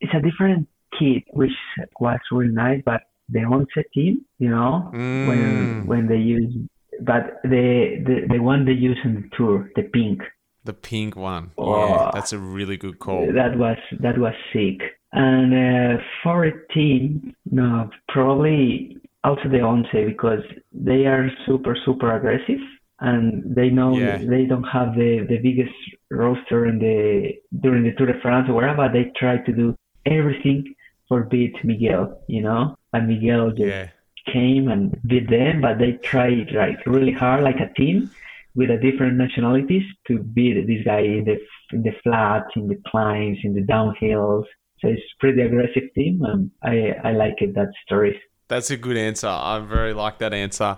It's 0.00 0.12
a 0.14 0.20
different 0.20 0.68
kit, 0.98 1.24
which 1.32 1.52
was 1.98 2.18
really 2.30 2.52
nice, 2.52 2.82
but 2.84 3.00
the 3.28 3.40
ONCE 3.46 3.84
team, 3.94 4.24
you 4.38 4.50
know, 4.50 4.90
Mm. 4.92 5.26
when 5.28 5.86
when 5.86 6.06
they 6.08 6.18
use, 6.18 6.52
but 7.00 7.40
the, 7.44 8.02
the 8.06 8.16
the 8.34 8.38
one 8.42 8.66
they 8.66 8.72
use 8.72 8.98
in 9.04 9.14
the 9.14 9.24
tour, 9.36 9.70
the 9.76 9.82
pink, 9.84 10.20
The 10.64 10.74
pink 10.74 11.16
one. 11.16 11.44
Yeah, 11.58 11.64
Oh. 11.64 12.10
that's 12.14 12.32
a 12.34 12.38
really 12.38 12.76
good 12.76 12.98
call. 12.98 13.32
that 13.32 13.56
was 13.56 13.78
that 14.00 14.16
was 14.18 14.34
sick. 14.52 14.78
And 15.12 15.52
uh, 15.98 16.02
for 16.22 16.44
a 16.44 16.66
team, 16.68 17.34
no, 17.50 17.90
probably 18.08 18.96
also 19.24 19.48
the 19.50 19.60
ONCE 19.60 20.06
because 20.06 20.42
they 20.72 21.06
are 21.06 21.28
super 21.46 21.76
super 21.84 22.16
aggressive 22.16 22.58
and 23.00 23.54
they 23.54 23.68
know 23.68 23.98
Yeah. 23.98 24.18
they 24.18 24.44
don't 24.46 24.64
have 24.64 24.94
the 24.94 25.26
the 25.28 25.38
biggest 25.38 25.74
roster 26.10 26.66
in 26.66 26.78
the 26.78 27.34
during 27.60 27.84
the 27.84 27.92
Tour 27.96 28.06
de 28.12 28.20
France 28.20 28.48
or 28.48 28.54
wherever. 28.54 28.88
They 28.88 29.12
try 29.16 29.36
to 29.38 29.52
do 29.52 29.76
everything 30.06 30.74
for 31.08 31.24
beat 31.24 31.54
Miguel, 31.64 32.20
you 32.28 32.42
know, 32.42 32.76
and 32.92 33.06
Miguel 33.08 33.50
just 33.50 33.68
Yeah. 33.76 33.88
came 34.32 34.68
and 34.68 34.96
beat 35.06 35.28
them, 35.28 35.60
but 35.60 35.78
they 35.78 35.92
tried 36.10 36.52
like 36.52 36.78
really 36.86 37.12
hard, 37.12 37.44
like 37.44 37.60
a 37.60 37.72
team 37.74 38.10
with 38.54 38.70
a 38.70 38.78
different 38.78 39.16
nationalities 39.16 39.82
to 40.06 40.18
beat 40.34 40.66
this 40.66 40.84
guy 40.84 41.00
in 41.00 41.24
the 41.24 41.36
in 41.74 41.82
the 41.82 41.92
flats, 42.02 42.50
in 42.56 42.68
the 42.68 42.80
climbs, 42.90 43.38
in 43.44 43.52
the 43.54 43.62
downhills. 43.74 44.46
So 44.82 44.88
it's 44.88 45.02
pretty 45.20 45.40
aggressive 45.42 45.94
team, 45.94 46.22
and 46.24 46.50
I 46.62 47.08
I 47.08 47.12
like 47.12 47.36
it 47.38 47.54
that 47.54 47.68
story. 47.86 48.20
That's 48.48 48.70
a 48.70 48.76
good 48.76 48.96
answer. 48.96 49.28
I 49.28 49.60
very 49.60 49.94
like 49.94 50.18
that 50.18 50.34
answer. 50.34 50.76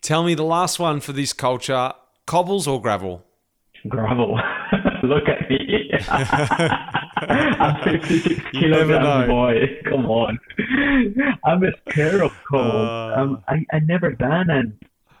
Tell 0.00 0.22
me 0.22 0.34
the 0.34 0.44
last 0.44 0.78
one 0.78 1.00
for 1.00 1.12
this 1.12 1.32
culture 1.32 1.92
cobbles 2.26 2.66
or 2.66 2.80
gravel? 2.80 3.24
Gravel. 3.88 4.38
Look 5.02 5.24
at 5.28 5.50
me. 5.50 5.90
I'm 7.20 7.82
56 7.82 8.40
You 8.52 8.60
kilograms, 8.60 9.28
boy. 9.28 9.54
Come 9.84 10.06
on. 10.06 10.38
I'm 11.44 11.62
scared 11.90 12.22
of 12.22 12.32
cold. 12.50 12.64
Uh. 12.64 13.14
um, 13.20 13.44
I, 13.48 13.64
I 13.72 13.80
never 13.80 14.12
done, 14.12 14.48
and 14.48 14.72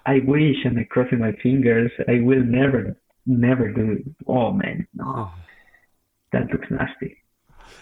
I 0.06 0.20
wish, 0.24 0.56
and 0.64 0.78
I 0.78 0.84
crossing 0.84 1.18
my 1.18 1.32
fingers, 1.42 1.90
I 2.08 2.20
will 2.20 2.42
never, 2.44 2.96
never 3.26 3.72
do 3.72 3.92
it. 3.92 4.04
Oh, 4.26 4.52
man. 4.52 4.86
No. 4.94 5.30
That 6.32 6.50
looks 6.52 6.68
nasty. 6.70 7.16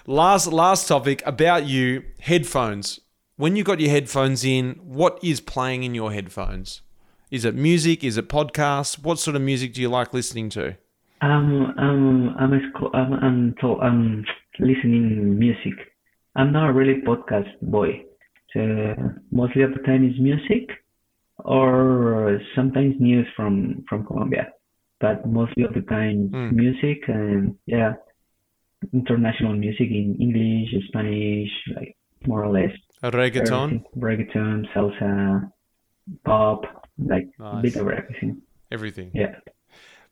Last 0.07 0.46
last 0.53 0.88
topic 0.88 1.22
about 1.27 1.66
you 1.66 2.03
headphones. 2.20 3.01
When 3.37 3.55
you 3.57 3.62
got 3.64 3.79
your 3.81 3.90
headphones 3.90 4.44
in, 4.44 4.81
what 4.83 5.18
is 5.22 5.40
playing 5.40 5.83
in 5.85 5.94
your 5.94 6.12
headphones? 6.12 6.83
Is 7.31 7.44
it 7.44 7.55
music? 7.55 8.03
Is 8.03 8.16
it 8.16 8.29
podcasts? 8.29 8.98
What 9.03 9.18
sort 9.18 9.37
of 9.37 9.42
music 9.42 9.74
do 9.74 9.81
you 9.81 9.88
like 9.88 10.12
listening 10.12 10.48
to? 10.51 10.77
Um, 11.20 11.74
um, 11.79 12.35
I'm, 12.38 12.53
I'm, 12.94 13.12
I'm, 13.14 13.55
to, 13.61 13.79
I'm 13.81 14.24
listening 14.59 15.38
music. 15.38 15.74
I'm 16.37 16.53
not 16.53 16.74
really 16.74 17.01
podcast 17.03 17.48
boy. 17.62 18.03
So 18.55 18.94
mostly 19.31 19.62
of 19.62 19.72
the 19.72 19.81
time 19.81 20.09
is 20.09 20.18
music 20.18 20.70
or 21.44 22.40
sometimes 22.57 22.94
news 22.98 23.27
from, 23.37 23.85
from 23.88 24.07
Colombia. 24.07 24.48
But 25.01 25.27
mostly 25.29 25.64
of 25.64 25.74
the 25.74 25.83
time 25.83 26.31
Mm. 26.33 26.53
music 26.53 27.05
and 27.09 27.55
yeah, 27.66 27.92
international 28.92 29.54
music 29.54 29.88
in 29.90 30.16
English, 30.20 30.70
Spanish, 30.88 31.50
like 31.74 31.96
more 32.26 32.44
or 32.44 32.52
less. 32.52 32.72
Reggaeton? 33.02 33.84
everything. 33.96 34.26
Reggaeton, 34.34 34.66
salsa, 34.74 35.52
pop, 36.24 36.64
like 36.98 37.28
a 37.38 37.60
bit 37.62 37.76
of 37.76 37.88
everything. 37.88 38.42
Everything. 38.70 39.10
Yeah. 39.14 39.36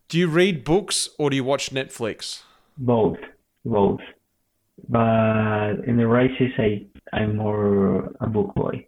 Do 0.08 0.18
you 0.18 0.28
read 0.28 0.64
books 0.64 1.08
or 1.18 1.30
do 1.30 1.36
you 1.36 1.44
watch 1.44 1.70
Netflix? 1.70 2.42
Both, 2.78 3.18
both. 3.64 4.00
But 4.88 5.84
in 5.86 5.96
the 5.96 6.06
races, 6.06 6.52
I 6.58 6.86
I'm 7.12 7.36
more 7.36 8.12
a 8.20 8.26
book 8.26 8.54
boy. 8.54 8.86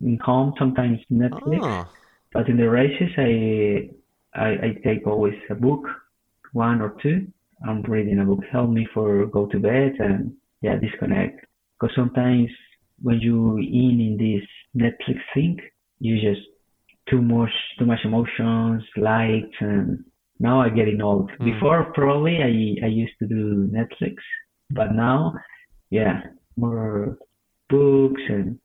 In 0.00 0.18
home, 0.18 0.54
sometimes 0.58 1.00
Netflix, 1.10 1.60
Ah, 1.62 1.88
but 2.32 2.48
in 2.48 2.56
the 2.56 2.68
races, 2.70 3.10
I, 3.18 3.90
I 4.34 4.48
I 4.66 4.80
take 4.84 5.06
always 5.06 5.34
a 5.50 5.54
book, 5.54 5.82
one 6.52 6.80
or 6.80 6.96
two. 7.02 7.26
I'm 7.66 7.82
reading 7.82 8.18
a 8.18 8.24
book. 8.24 8.40
Help 8.50 8.70
me 8.70 8.86
for 8.92 9.26
go 9.26 9.46
to 9.46 9.58
bed 9.58 9.94
and 9.98 10.34
yeah, 10.60 10.76
disconnect. 10.76 11.44
Because 11.78 11.94
sometimes 11.96 12.50
when 13.02 13.20
you 13.20 13.56
in 13.58 14.00
in 14.00 14.16
this 14.18 14.46
Netflix 14.82 15.18
thing, 15.34 15.58
you 15.98 16.16
just 16.16 16.46
too 17.08 17.22
much 17.22 17.50
too 17.78 17.86
much 17.86 18.00
emotions, 18.04 18.82
likes, 18.96 19.56
and 19.60 20.04
now 20.38 20.60
I'm 20.60 20.74
getting 20.74 21.00
old. 21.02 21.30
Mm. 21.32 21.52
Before 21.52 21.92
probably 21.94 22.38
I 22.38 22.84
I 22.86 22.88
used 22.88 23.14
to 23.20 23.26
do 23.26 23.68
Netflix, 23.72 24.16
but 24.70 24.92
now, 24.94 25.34
yeah, 25.90 26.22
more 26.56 27.18
books 27.68 28.22
and 28.28 28.58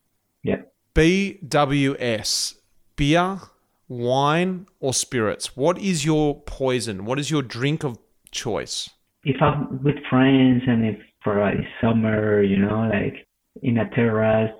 yeah. 0.43 0.61
BWS, 0.95 2.55
beer, 2.95 3.39
wine, 3.87 4.67
or 4.79 4.93
spirits. 4.93 5.55
What 5.55 5.77
is 5.77 6.03
your 6.03 6.41
poison? 6.41 7.05
What 7.05 7.19
is 7.19 7.31
your 7.31 7.41
drink 7.41 7.83
of 7.83 7.97
choice? 8.31 8.89
If 9.23 9.41
I'm 9.41 9.83
with 9.83 9.97
friends 10.09 10.63
and 10.67 10.85
if 10.85 10.97
for 11.23 11.39
like 11.39 11.57
summer, 11.81 12.41
you 12.41 12.57
know, 12.57 12.89
like 12.89 13.27
in 13.61 13.77
a 13.77 13.89
terrace, 13.89 14.53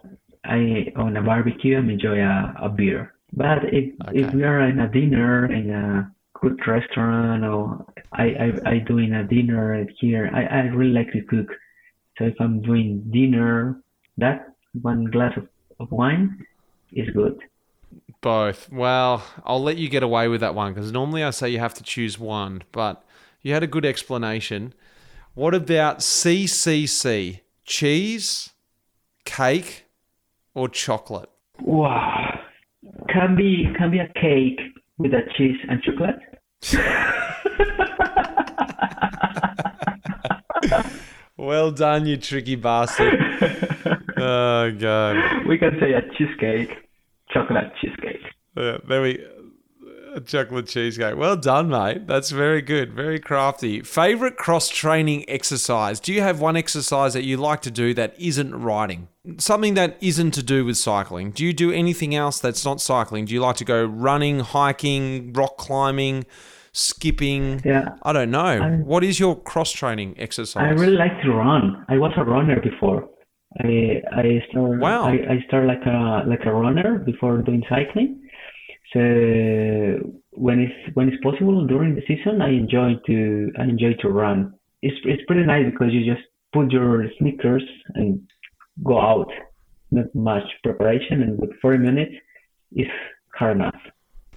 I 0.43 0.91
on 0.95 1.17
a 1.17 1.21
barbecue, 1.21 1.77
I 1.77 1.79
enjoy 1.79 2.19
a, 2.19 2.53
a 2.61 2.69
beer. 2.69 3.13
But 3.33 3.73
if 3.73 3.93
if 4.13 4.33
we 4.33 4.43
are 4.43 4.61
in 4.61 4.79
a 4.79 4.87
dinner 4.89 5.51
in 5.51 5.69
a 5.69 6.11
good 6.33 6.59
restaurant 6.67 7.45
or 7.45 7.85
I 8.11 8.23
I, 8.23 8.71
I 8.71 8.77
doing 8.79 9.13
a 9.13 9.23
dinner 9.23 9.85
here, 9.99 10.29
I, 10.33 10.43
I 10.43 10.59
really 10.73 10.93
like 10.93 11.11
to 11.13 11.21
cook. 11.21 11.47
So 12.17 12.25
if 12.25 12.35
I'm 12.39 12.61
doing 12.61 13.09
dinner, 13.11 13.81
that 14.17 14.53
one 14.81 15.05
glass 15.05 15.37
of, 15.37 15.47
of 15.79 15.91
wine 15.91 16.45
is 16.91 17.09
good. 17.11 17.39
Both. 18.21 18.69
Well, 18.71 19.23
I'll 19.45 19.63
let 19.63 19.77
you 19.77 19.87
get 19.87 20.03
away 20.03 20.27
with 20.27 20.41
that 20.41 20.53
one 20.53 20.73
because 20.73 20.91
normally 20.91 21.23
I 21.23 21.29
say 21.29 21.49
you 21.49 21.59
have 21.59 21.73
to 21.75 21.83
choose 21.83 22.19
one, 22.19 22.63
but 22.71 23.03
you 23.41 23.53
had 23.53 23.63
a 23.63 23.67
good 23.67 23.85
explanation. 23.85 24.73
What 25.33 25.53
about 25.53 25.99
CCC? 25.99 27.41
Cheese, 27.65 28.51
cake, 29.25 29.85
or 30.53 30.69
chocolate? 30.69 31.29
Wow. 31.61 32.39
Can 33.09 33.35
be 33.35 33.65
can 33.77 33.91
be 33.91 33.99
a 33.99 34.07
cake 34.19 34.59
with 34.97 35.13
a 35.13 35.21
cheese 35.37 35.57
and 35.69 35.81
chocolate. 35.83 36.15
Well 41.39 41.71
done, 41.71 42.05
you 42.05 42.17
tricky 42.17 42.57
bastard. 42.57 43.13
oh, 44.17 44.71
God. 44.77 45.47
we 45.47 45.57
can 45.57 45.71
say 45.79 45.93
a 45.93 46.01
cheesecake, 46.17 46.69
chocolate 47.31 47.71
cheesecake. 47.79 48.19
Uh, 48.57 48.79
there 48.85 49.01
we 49.01 49.25
a 50.15 50.21
chocolate 50.21 50.67
cheesecake. 50.67 51.15
Well 51.15 51.35
done, 51.35 51.69
mate. 51.69 52.07
That's 52.07 52.31
very 52.31 52.61
good. 52.61 52.93
Very 52.93 53.19
crafty. 53.19 53.81
Favorite 53.81 54.37
cross 54.37 54.69
training 54.69 55.25
exercise? 55.29 55.99
Do 55.99 56.13
you 56.13 56.21
have 56.21 56.39
one 56.39 56.55
exercise 56.55 57.13
that 57.13 57.23
you 57.23 57.37
like 57.37 57.61
to 57.61 57.71
do 57.71 57.93
that 57.93 58.13
isn't 58.19 58.55
riding? 58.55 59.07
Something 59.37 59.73
that 59.75 59.97
isn't 60.01 60.31
to 60.31 60.43
do 60.43 60.65
with 60.65 60.77
cycling. 60.77 61.31
Do 61.31 61.45
you 61.45 61.53
do 61.53 61.71
anything 61.71 62.15
else 62.15 62.39
that's 62.39 62.65
not 62.65 62.81
cycling? 62.81 63.25
Do 63.25 63.33
you 63.33 63.41
like 63.41 63.57
to 63.57 63.65
go 63.65 63.83
running, 63.83 64.39
hiking, 64.39 65.33
rock 65.33 65.57
climbing, 65.57 66.25
skipping. 66.71 67.61
Yeah. 67.65 67.89
I 68.03 68.13
don't 68.13 68.31
know. 68.31 68.39
I'm- 68.39 68.85
what 68.85 69.03
is 69.03 69.19
your 69.19 69.35
cross 69.35 69.71
training 69.71 70.15
exercise? 70.17 70.63
I 70.63 70.69
really 70.81 70.97
like 70.97 71.21
to 71.23 71.31
run. 71.31 71.85
I 71.89 71.97
was 71.97 72.13
a 72.17 72.23
runner 72.23 72.59
before. 72.61 73.09
I 73.59 74.01
I 74.11 74.43
started 74.49 74.79
Wow. 74.79 75.05
I, 75.05 75.13
I 75.33 75.43
started 75.47 75.67
like 75.67 75.85
a 75.85 76.23
like 76.27 76.45
a 76.45 76.53
runner 76.53 76.99
before 76.99 77.37
doing 77.41 77.63
cycling. 77.67 78.21
So 78.93 78.99
when 80.31 80.59
it's 80.59 80.95
when 80.95 81.09
it's 81.09 81.21
possible 81.23 81.65
during 81.67 81.95
the 81.95 82.01
season, 82.07 82.41
I 82.41 82.49
enjoy 82.49 82.95
to 83.07 83.51
I 83.59 83.63
enjoy 83.63 83.93
to 84.01 84.09
run. 84.09 84.53
It's 84.81 84.95
it's 85.05 85.21
pretty 85.27 85.45
nice 85.45 85.65
because 85.71 85.93
you 85.93 86.11
just 86.11 86.25
put 86.53 86.71
your 86.71 87.05
sneakers 87.19 87.63
and 87.95 88.21
go 88.83 88.99
out. 88.99 89.31
Not 89.91 90.13
much 90.13 90.43
preparation, 90.63 91.23
and 91.23 91.39
with 91.39 91.49
40 91.61 91.79
minutes, 91.79 92.11
it's 92.71 92.91
hard 93.35 93.57
enough. 93.57 93.79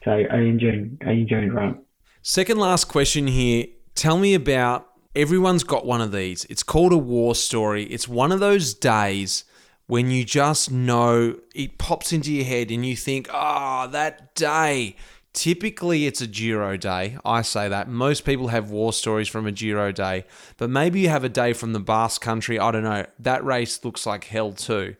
So 0.04 0.10
I, 0.10 0.24
I 0.30 0.38
enjoy 0.38 0.88
I 1.06 1.12
enjoy 1.12 1.46
run. 1.46 1.80
Second 2.22 2.58
last 2.58 2.86
question 2.86 3.26
here. 3.26 3.66
Tell 3.94 4.18
me 4.18 4.34
about 4.34 4.88
everyone's 5.14 5.64
got 5.64 5.84
one 5.86 6.00
of 6.00 6.12
these. 6.12 6.44
It's 6.46 6.62
called 6.62 6.92
a 6.92 6.98
war 6.98 7.34
story. 7.34 7.84
It's 7.84 8.08
one 8.08 8.32
of 8.32 8.40
those 8.40 8.74
days 8.74 9.44
when 9.92 10.10
you 10.10 10.24
just 10.24 10.70
know 10.70 11.36
it 11.54 11.76
pops 11.76 12.14
into 12.14 12.32
your 12.32 12.46
head 12.46 12.70
and 12.70 12.86
you 12.86 12.96
think, 12.96 13.28
oh, 13.30 13.86
that 13.88 14.34
day. 14.34 14.96
Typically, 15.34 16.06
it's 16.06 16.22
a 16.22 16.26
Giro 16.26 16.78
day. 16.78 17.18
I 17.26 17.42
say 17.42 17.68
that. 17.68 17.90
Most 17.90 18.24
people 18.24 18.48
have 18.48 18.70
war 18.70 18.94
stories 18.94 19.28
from 19.28 19.46
a 19.46 19.52
Giro 19.52 19.92
day, 19.92 20.24
but 20.56 20.70
maybe 20.70 21.00
you 21.00 21.10
have 21.10 21.24
a 21.24 21.28
day 21.28 21.52
from 21.52 21.74
the 21.74 21.78
Basque 21.80 22.22
country. 22.22 22.58
I 22.58 22.70
don't 22.70 22.84
know. 22.84 23.04
That 23.18 23.44
race 23.44 23.84
looks 23.84 24.06
like 24.06 24.24
hell 24.24 24.52
too. 24.52 24.96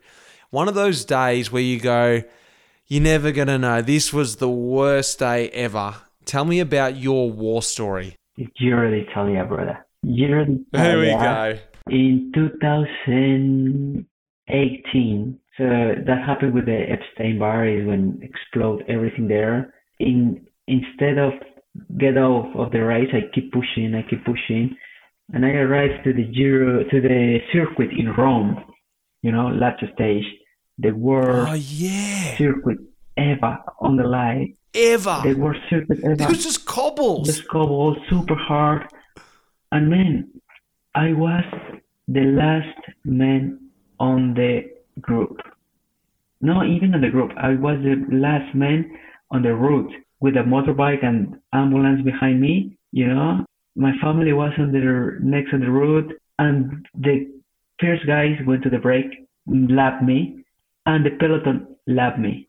One 0.50 0.68
of 0.68 0.74
those 0.74 1.06
days 1.06 1.50
where 1.50 1.62
you 1.62 1.80
go, 1.80 2.22
you're 2.86 3.02
never 3.02 3.32
going 3.32 3.48
to 3.48 3.58
know. 3.58 3.80
This 3.80 4.12
was 4.12 4.36
the 4.36 4.50
worst 4.50 5.18
day 5.18 5.48
ever. 5.50 5.94
Tell 6.26 6.44
me 6.44 6.60
about 6.60 6.96
your 6.98 7.30
war 7.30 7.62
story. 7.62 8.16
Giro 8.58 8.90
d'Italia, 8.90 9.46
brother. 9.46 9.86
Giro 10.04 10.44
There 10.70 10.98
we 10.98 11.06
d'Italia. 11.06 11.60
go. 11.88 11.94
in 11.94 12.30
2018. 14.48 15.38
So 15.58 15.64
that 16.06 16.24
happened 16.26 16.54
with 16.54 16.66
the 16.66 16.84
Epstein 16.88 17.38
Barr 17.38 17.66
is 17.68 17.86
when 17.86 18.18
explode 18.22 18.82
everything 18.88 19.28
there. 19.28 19.74
In 20.00 20.46
instead 20.66 21.18
of 21.18 21.32
get 21.98 22.16
off 22.16 22.46
of 22.56 22.72
the 22.72 22.80
race, 22.80 23.08
I 23.12 23.30
keep 23.34 23.52
pushing, 23.52 23.94
I 23.94 24.02
keep 24.08 24.24
pushing, 24.24 24.76
and 25.32 25.44
I 25.44 25.50
arrived 25.50 26.04
to 26.04 26.12
the 26.12 26.24
Giro 26.24 26.84
to 26.84 27.00
the 27.00 27.38
circuit 27.52 27.90
in 27.96 28.12
Rome. 28.14 28.64
You 29.22 29.32
know, 29.32 29.48
last 29.48 29.84
stage, 29.94 30.24
the 30.78 30.90
worst 30.92 31.50
Oh, 31.50 31.54
yeah. 31.54 32.36
circuit 32.36 32.78
ever 33.16 33.58
on 33.80 33.96
the 33.96 34.04
line. 34.04 34.56
Ever. 34.74 35.20
The 35.22 35.34
worst 35.34 35.60
circuit 35.68 36.00
ever. 36.02 36.22
It 36.22 36.28
was 36.28 36.42
just 36.42 36.64
cobbles. 36.64 37.26
just 37.26 37.46
cobbles, 37.48 37.98
super 38.08 38.34
hard. 38.34 38.86
And 39.70 39.90
man, 39.90 40.30
I 40.94 41.12
was 41.12 41.44
the 42.08 42.22
last 42.22 42.78
man 43.04 43.61
on 44.02 44.34
the 44.34 44.62
group. 45.00 45.38
Not 46.40 46.66
even 46.66 46.94
on 46.94 47.00
the 47.00 47.08
group. 47.08 47.30
I 47.36 47.50
was 47.54 47.78
the 47.82 47.96
last 48.14 48.52
man 48.54 48.90
on 49.30 49.42
the 49.42 49.54
route 49.54 49.92
with 50.20 50.34
a 50.34 50.40
motorbike 50.40 51.04
and 51.04 51.36
ambulance 51.52 52.02
behind 52.02 52.40
me. 52.40 52.76
You 52.90 53.06
know, 53.06 53.46
my 53.76 53.92
family 54.02 54.32
was 54.32 54.52
on 54.58 54.72
the 54.72 55.18
next 55.22 55.54
on 55.54 55.60
the 55.60 55.70
route, 55.70 56.12
and 56.38 56.84
the 56.94 57.30
first 57.80 58.04
guys 58.06 58.36
went 58.44 58.64
to 58.64 58.70
the 58.70 58.78
break, 58.78 59.06
lapped 59.46 60.02
me, 60.02 60.44
and 60.84 61.06
the 61.06 61.10
peloton 61.20 61.76
lapped 61.86 62.18
me. 62.18 62.48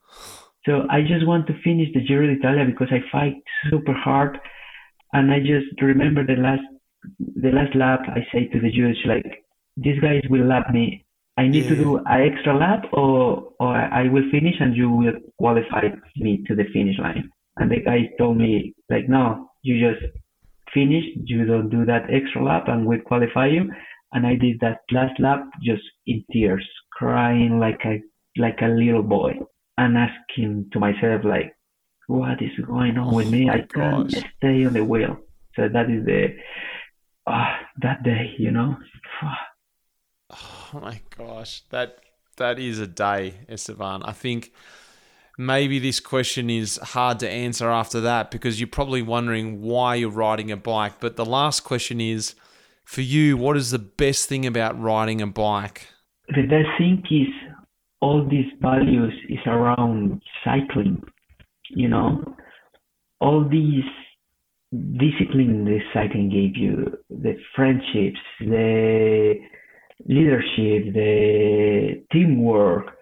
So 0.66 0.88
I 0.90 1.02
just 1.02 1.28
want 1.28 1.46
to 1.48 1.62
finish 1.64 1.90
the 1.94 2.04
Giro 2.06 2.26
d'Italia 2.34 2.66
because 2.66 2.88
I 2.92 3.02
fight 3.12 3.36
super 3.70 3.94
hard, 3.94 4.40
and 5.14 5.32
I 5.32 5.40
just 5.40 5.80
remember 5.82 6.26
the 6.26 6.42
last 6.42 6.64
the 7.20 7.52
last 7.52 7.76
lap. 7.76 8.02
I 8.08 8.26
say 8.34 8.48
to 8.48 8.60
the 8.60 8.72
judge 8.72 9.02
like, 9.06 9.46
"These 9.78 10.00
guys 10.00 10.24
will 10.30 10.46
lap 10.46 10.74
me. 10.74 11.03
I 11.38 11.48
need 11.48 11.68
to 11.68 11.76
do 11.76 11.98
an 11.98 12.22
extra 12.32 12.56
lap, 12.58 12.86
or 12.94 13.54
or 13.60 13.76
I 13.76 14.08
will 14.10 14.30
finish, 14.32 14.56
and 14.60 14.76
you 14.76 14.90
will 14.90 15.14
qualify 15.38 15.90
me 16.18 16.44
to 16.48 16.56
the 16.56 16.66
finish 16.74 16.98
line." 17.00 17.30
And 17.58 17.72
the 17.72 17.82
guy 17.82 18.10
told 18.18 18.38
me 18.38 18.74
like, 18.90 19.10
"No, 19.10 19.50
you 19.62 19.80
just 19.80 20.04
finish. 20.74 21.06
You 21.26 21.46
don't 21.46 21.70
do 21.70 21.86
that 21.86 22.10
extra 22.10 22.44
lap, 22.44 22.68
and 22.68 22.86
we'll 22.86 23.02
qualify 23.02 23.48
you." 23.48 23.72
And 24.14 24.28
I 24.28 24.36
did 24.36 24.60
that 24.62 24.80
last 24.92 25.20
lap 25.20 25.42
just 25.64 25.84
in 26.06 26.24
tears, 26.32 26.68
crying 26.92 27.60
like 27.60 27.82
a 27.86 28.02
like 28.38 28.62
a 28.62 28.68
little 28.68 29.04
boy 29.04 29.34
and 29.78 29.98
asking 29.98 30.70
to 30.72 30.80
myself 30.80 31.24
like 31.24 31.56
what 32.08 32.42
is 32.42 32.66
going 32.66 32.98
on 32.98 33.14
with 33.14 33.30
me 33.30 33.50
Oh 33.50 33.54
i 33.54 33.62
can't 33.62 34.12
gosh. 34.12 34.24
stay 34.38 34.66
on 34.66 34.74
the 34.74 34.84
wheel 34.84 35.18
so 35.56 35.68
that 35.70 35.90
is 35.90 36.06
the 36.06 36.36
ah 37.28 37.60
that 37.82 38.04
day 38.04 38.34
you 38.38 38.52
know 38.52 38.76
Oh 40.30 40.70
my 40.82 41.02
gosh, 41.18 41.64
that 41.70 42.00
that 42.38 42.60
is 42.60 42.80
a 42.80 42.88
day, 42.88 43.36
Esteban. 43.48 44.04
I 44.04 44.12
think 44.12 44.52
maybe 45.38 45.80
this 45.80 46.00
question 46.00 46.50
is 46.50 46.78
hard 46.78 47.20
to 47.20 47.30
answer 47.30 47.70
after 47.70 48.02
that 48.02 48.32
because 48.32 48.60
you're 48.60 48.68
probably 48.68 49.02
wondering 49.02 49.62
why 49.62 49.96
you're 49.96 50.10
riding 50.10 50.52
a 50.52 50.58
bike. 50.58 50.94
But 51.00 51.16
the 51.16 51.26
last 51.26 51.62
question 51.62 52.02
is 52.02 52.36
for 52.84 53.02
you, 53.02 53.38
what 53.38 53.56
is 53.58 53.72
the 53.72 53.80
best 53.80 54.28
thing 54.28 54.46
about 54.46 54.80
riding 54.80 55.22
a 55.22 55.28
bike? 55.28 55.88
the 56.30 56.44
best 56.44 56.70
thing 56.78 57.04
is 57.12 57.28
all 58.02 58.28
these 58.28 58.52
values 58.62 59.14
is 59.30 59.40
around 59.46 60.22
cycling 60.44 61.02
you 61.70 61.88
know 61.88 62.24
all 63.20 63.48
these 63.50 63.84
discipline 64.98 65.66
the 65.66 65.80
cycling 65.94 66.30
gave 66.30 66.58
you 66.58 66.98
the 67.10 67.36
friendships 67.56 68.20
the 68.40 69.36
leadership 70.08 70.94
the 70.94 72.04
teamwork 72.12 72.98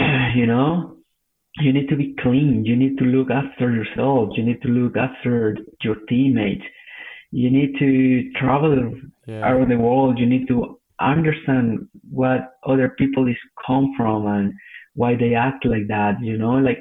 you 0.34 0.46
know? 0.46 0.96
You 1.60 1.72
need 1.72 1.88
to 1.88 1.96
be 1.96 2.14
clean. 2.20 2.64
You 2.64 2.76
need 2.76 2.98
to 2.98 3.04
look 3.04 3.30
after 3.30 3.72
yourself. 3.72 4.30
You 4.36 4.44
need 4.44 4.62
to 4.62 4.68
look 4.68 4.96
after 4.96 5.56
your 5.82 5.96
teammates. 6.08 6.62
You 7.32 7.50
need 7.50 7.74
to 7.80 8.30
travel 8.38 8.94
around 9.28 9.68
the 9.68 9.76
world. 9.76 10.18
You 10.18 10.26
need 10.26 10.46
to 10.48 10.78
understand 11.00 11.88
what 12.10 12.54
other 12.64 12.94
people 12.96 13.26
is 13.28 13.36
come 13.66 13.92
from 13.96 14.26
and 14.26 14.52
why 14.94 15.16
they 15.16 15.34
act 15.34 15.64
like 15.64 15.88
that 15.88 16.16
you 16.22 16.38
know? 16.38 16.54
Like 16.54 16.80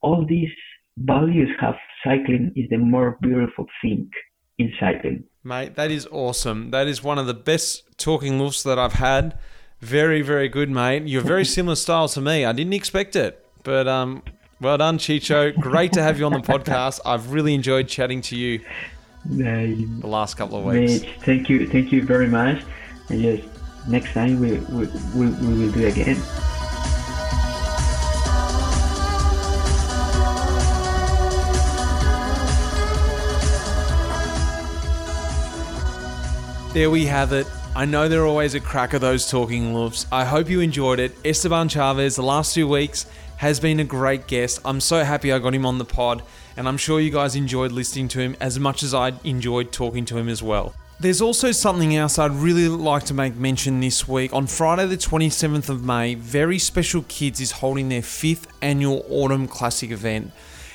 all 0.00 0.24
these 0.26 0.50
values 0.98 1.50
have 1.60 1.74
cycling 2.04 2.52
is 2.56 2.68
the 2.70 2.78
more 2.78 3.18
beautiful 3.20 3.66
thing 3.82 4.08
in 4.58 4.72
cycling 4.80 5.24
Mate, 5.42 5.74
that 5.76 5.90
is 5.90 6.06
awesome. 6.10 6.70
That 6.70 6.86
is 6.86 7.02
one 7.02 7.18
of 7.18 7.26
the 7.26 7.34
best 7.34 7.84
talking 7.96 8.38
Lufts 8.38 8.62
that 8.62 8.78
I've 8.78 8.94
had. 8.94 9.38
Very, 9.80 10.20
very 10.20 10.48
good, 10.48 10.68
mate. 10.70 11.04
You're 11.06 11.22
very 11.22 11.44
similar 11.56 11.76
style 11.76 12.08
to 12.08 12.20
me. 12.20 12.44
I 12.44 12.52
didn't 12.52 12.74
expect 12.74 13.16
it, 13.16 13.44
but 13.62 13.88
um, 13.88 14.22
well 14.60 14.76
done, 14.76 14.98
Chicho. 14.98 15.58
Great 15.58 15.92
to 15.94 16.02
have 16.02 16.18
you 16.18 16.26
on 16.26 16.32
the 16.32 16.40
podcast. 16.40 17.00
I've 17.06 17.32
really 17.32 17.54
enjoyed 17.54 17.88
chatting 17.88 18.20
to 18.22 18.36
you 18.36 18.60
the 19.24 19.86
last 20.02 20.36
couple 20.36 20.58
of 20.58 20.64
weeks. 20.64 21.04
Thank 21.22 21.48
you 21.48 21.66
thank 21.66 21.92
you 21.92 22.02
very 22.02 22.26
much 22.26 22.62
and 23.10 23.20
yes 23.20 23.44
next 23.88 24.12
time 24.12 24.40
we 24.40 24.52
we, 24.74 24.86
we, 25.14 25.26
we 25.26 25.64
will 25.64 25.72
do 25.72 25.86
it 25.86 25.96
again 25.96 26.16
There 36.72 36.88
we 36.88 37.06
have 37.06 37.32
it. 37.32 37.48
I 37.74 37.84
know 37.84 38.08
they're 38.08 38.26
always 38.26 38.54
a 38.54 38.60
crack 38.60 38.92
of 38.92 39.00
those 39.00 39.28
talking 39.28 39.74
Lufts. 39.74 40.06
I 40.12 40.24
hope 40.24 40.48
you 40.48 40.60
enjoyed 40.60 41.00
it. 41.00 41.16
Esteban 41.24 41.68
Chaves, 41.68 42.14
the 42.14 42.22
last 42.22 42.54
two 42.54 42.68
weeks, 42.68 43.06
has 43.38 43.58
been 43.58 43.80
a 43.80 43.84
great 43.84 44.28
guest. 44.28 44.60
I'm 44.64 44.80
so 44.80 45.02
happy 45.02 45.32
I 45.32 45.40
got 45.40 45.52
him 45.52 45.66
on 45.66 45.78
the 45.78 45.84
pod, 45.84 46.22
and 46.56 46.68
I'm 46.68 46.76
sure 46.76 47.00
you 47.00 47.10
guys 47.10 47.34
enjoyed 47.34 47.72
listening 47.72 48.06
to 48.08 48.20
him 48.20 48.36
as 48.38 48.60
much 48.60 48.84
as 48.84 48.94
I 48.94 49.14
enjoyed 49.24 49.72
talking 49.72 50.04
to 50.04 50.16
him 50.16 50.28
as 50.28 50.44
well. 50.44 50.72
There's 51.00 51.20
also 51.20 51.50
something 51.50 51.96
else 51.96 52.20
I'd 52.20 52.30
really 52.30 52.68
like 52.68 53.02
to 53.06 53.14
make 53.14 53.34
mention 53.34 53.80
this 53.80 54.06
week. 54.06 54.32
On 54.32 54.46
Friday, 54.46 54.86
the 54.86 54.96
27th 54.96 55.68
of 55.70 55.82
May, 55.82 56.14
Very 56.14 56.60
Special 56.60 57.02
Kids 57.08 57.40
is 57.40 57.50
holding 57.50 57.88
their 57.88 58.02
fifth 58.02 58.46
annual 58.62 59.04
Autumn 59.10 59.48
Classic 59.48 59.90
event. 59.90 60.30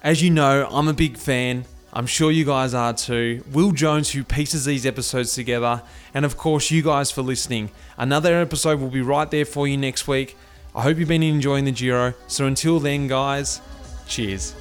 As 0.04 0.22
you 0.22 0.30
know, 0.30 0.68
I'm 0.70 0.88
a 0.88 0.94
big 0.94 1.18
fan. 1.18 1.66
I'm 1.94 2.06
sure 2.06 2.32
you 2.32 2.46
guys 2.46 2.74
are 2.74 2.94
too. 2.94 3.44
Will 3.52 3.72
Jones, 3.72 4.12
who 4.12 4.24
pieces 4.24 4.64
these 4.64 4.86
episodes 4.86 5.34
together, 5.34 5.84
and 6.14 6.24
of 6.24 6.38
course, 6.38 6.72
you 6.72 6.82
guys 6.82 7.12
for 7.12 7.22
listening. 7.22 7.70
Another 7.98 8.40
episode 8.40 8.80
will 8.80 8.90
be 8.90 9.02
right 9.02 9.30
there 9.30 9.44
for 9.44 9.68
you 9.68 9.76
next 9.76 10.08
week. 10.08 10.38
I 10.74 10.84
hope 10.84 10.98
you've 10.98 11.10
been 11.10 11.22
enjoying 11.22 11.66
the 11.66 11.72
Giro. 11.72 12.14
So 12.28 12.46
until 12.46 12.80
then, 12.80 13.08
guys, 13.08 13.60
cheers. 14.08 14.56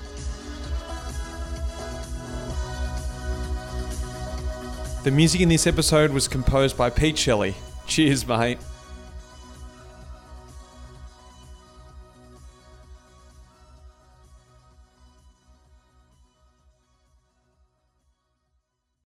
The 5.04 5.10
music 5.12 5.40
in 5.40 5.48
this 5.48 5.66
episode 5.66 6.10
was 6.10 6.26
composed 6.26 6.76
by 6.76 6.90
Pete 6.90 7.16
Shelley. 7.16 7.54
Cheers, 7.86 8.26
mate. 8.26 8.58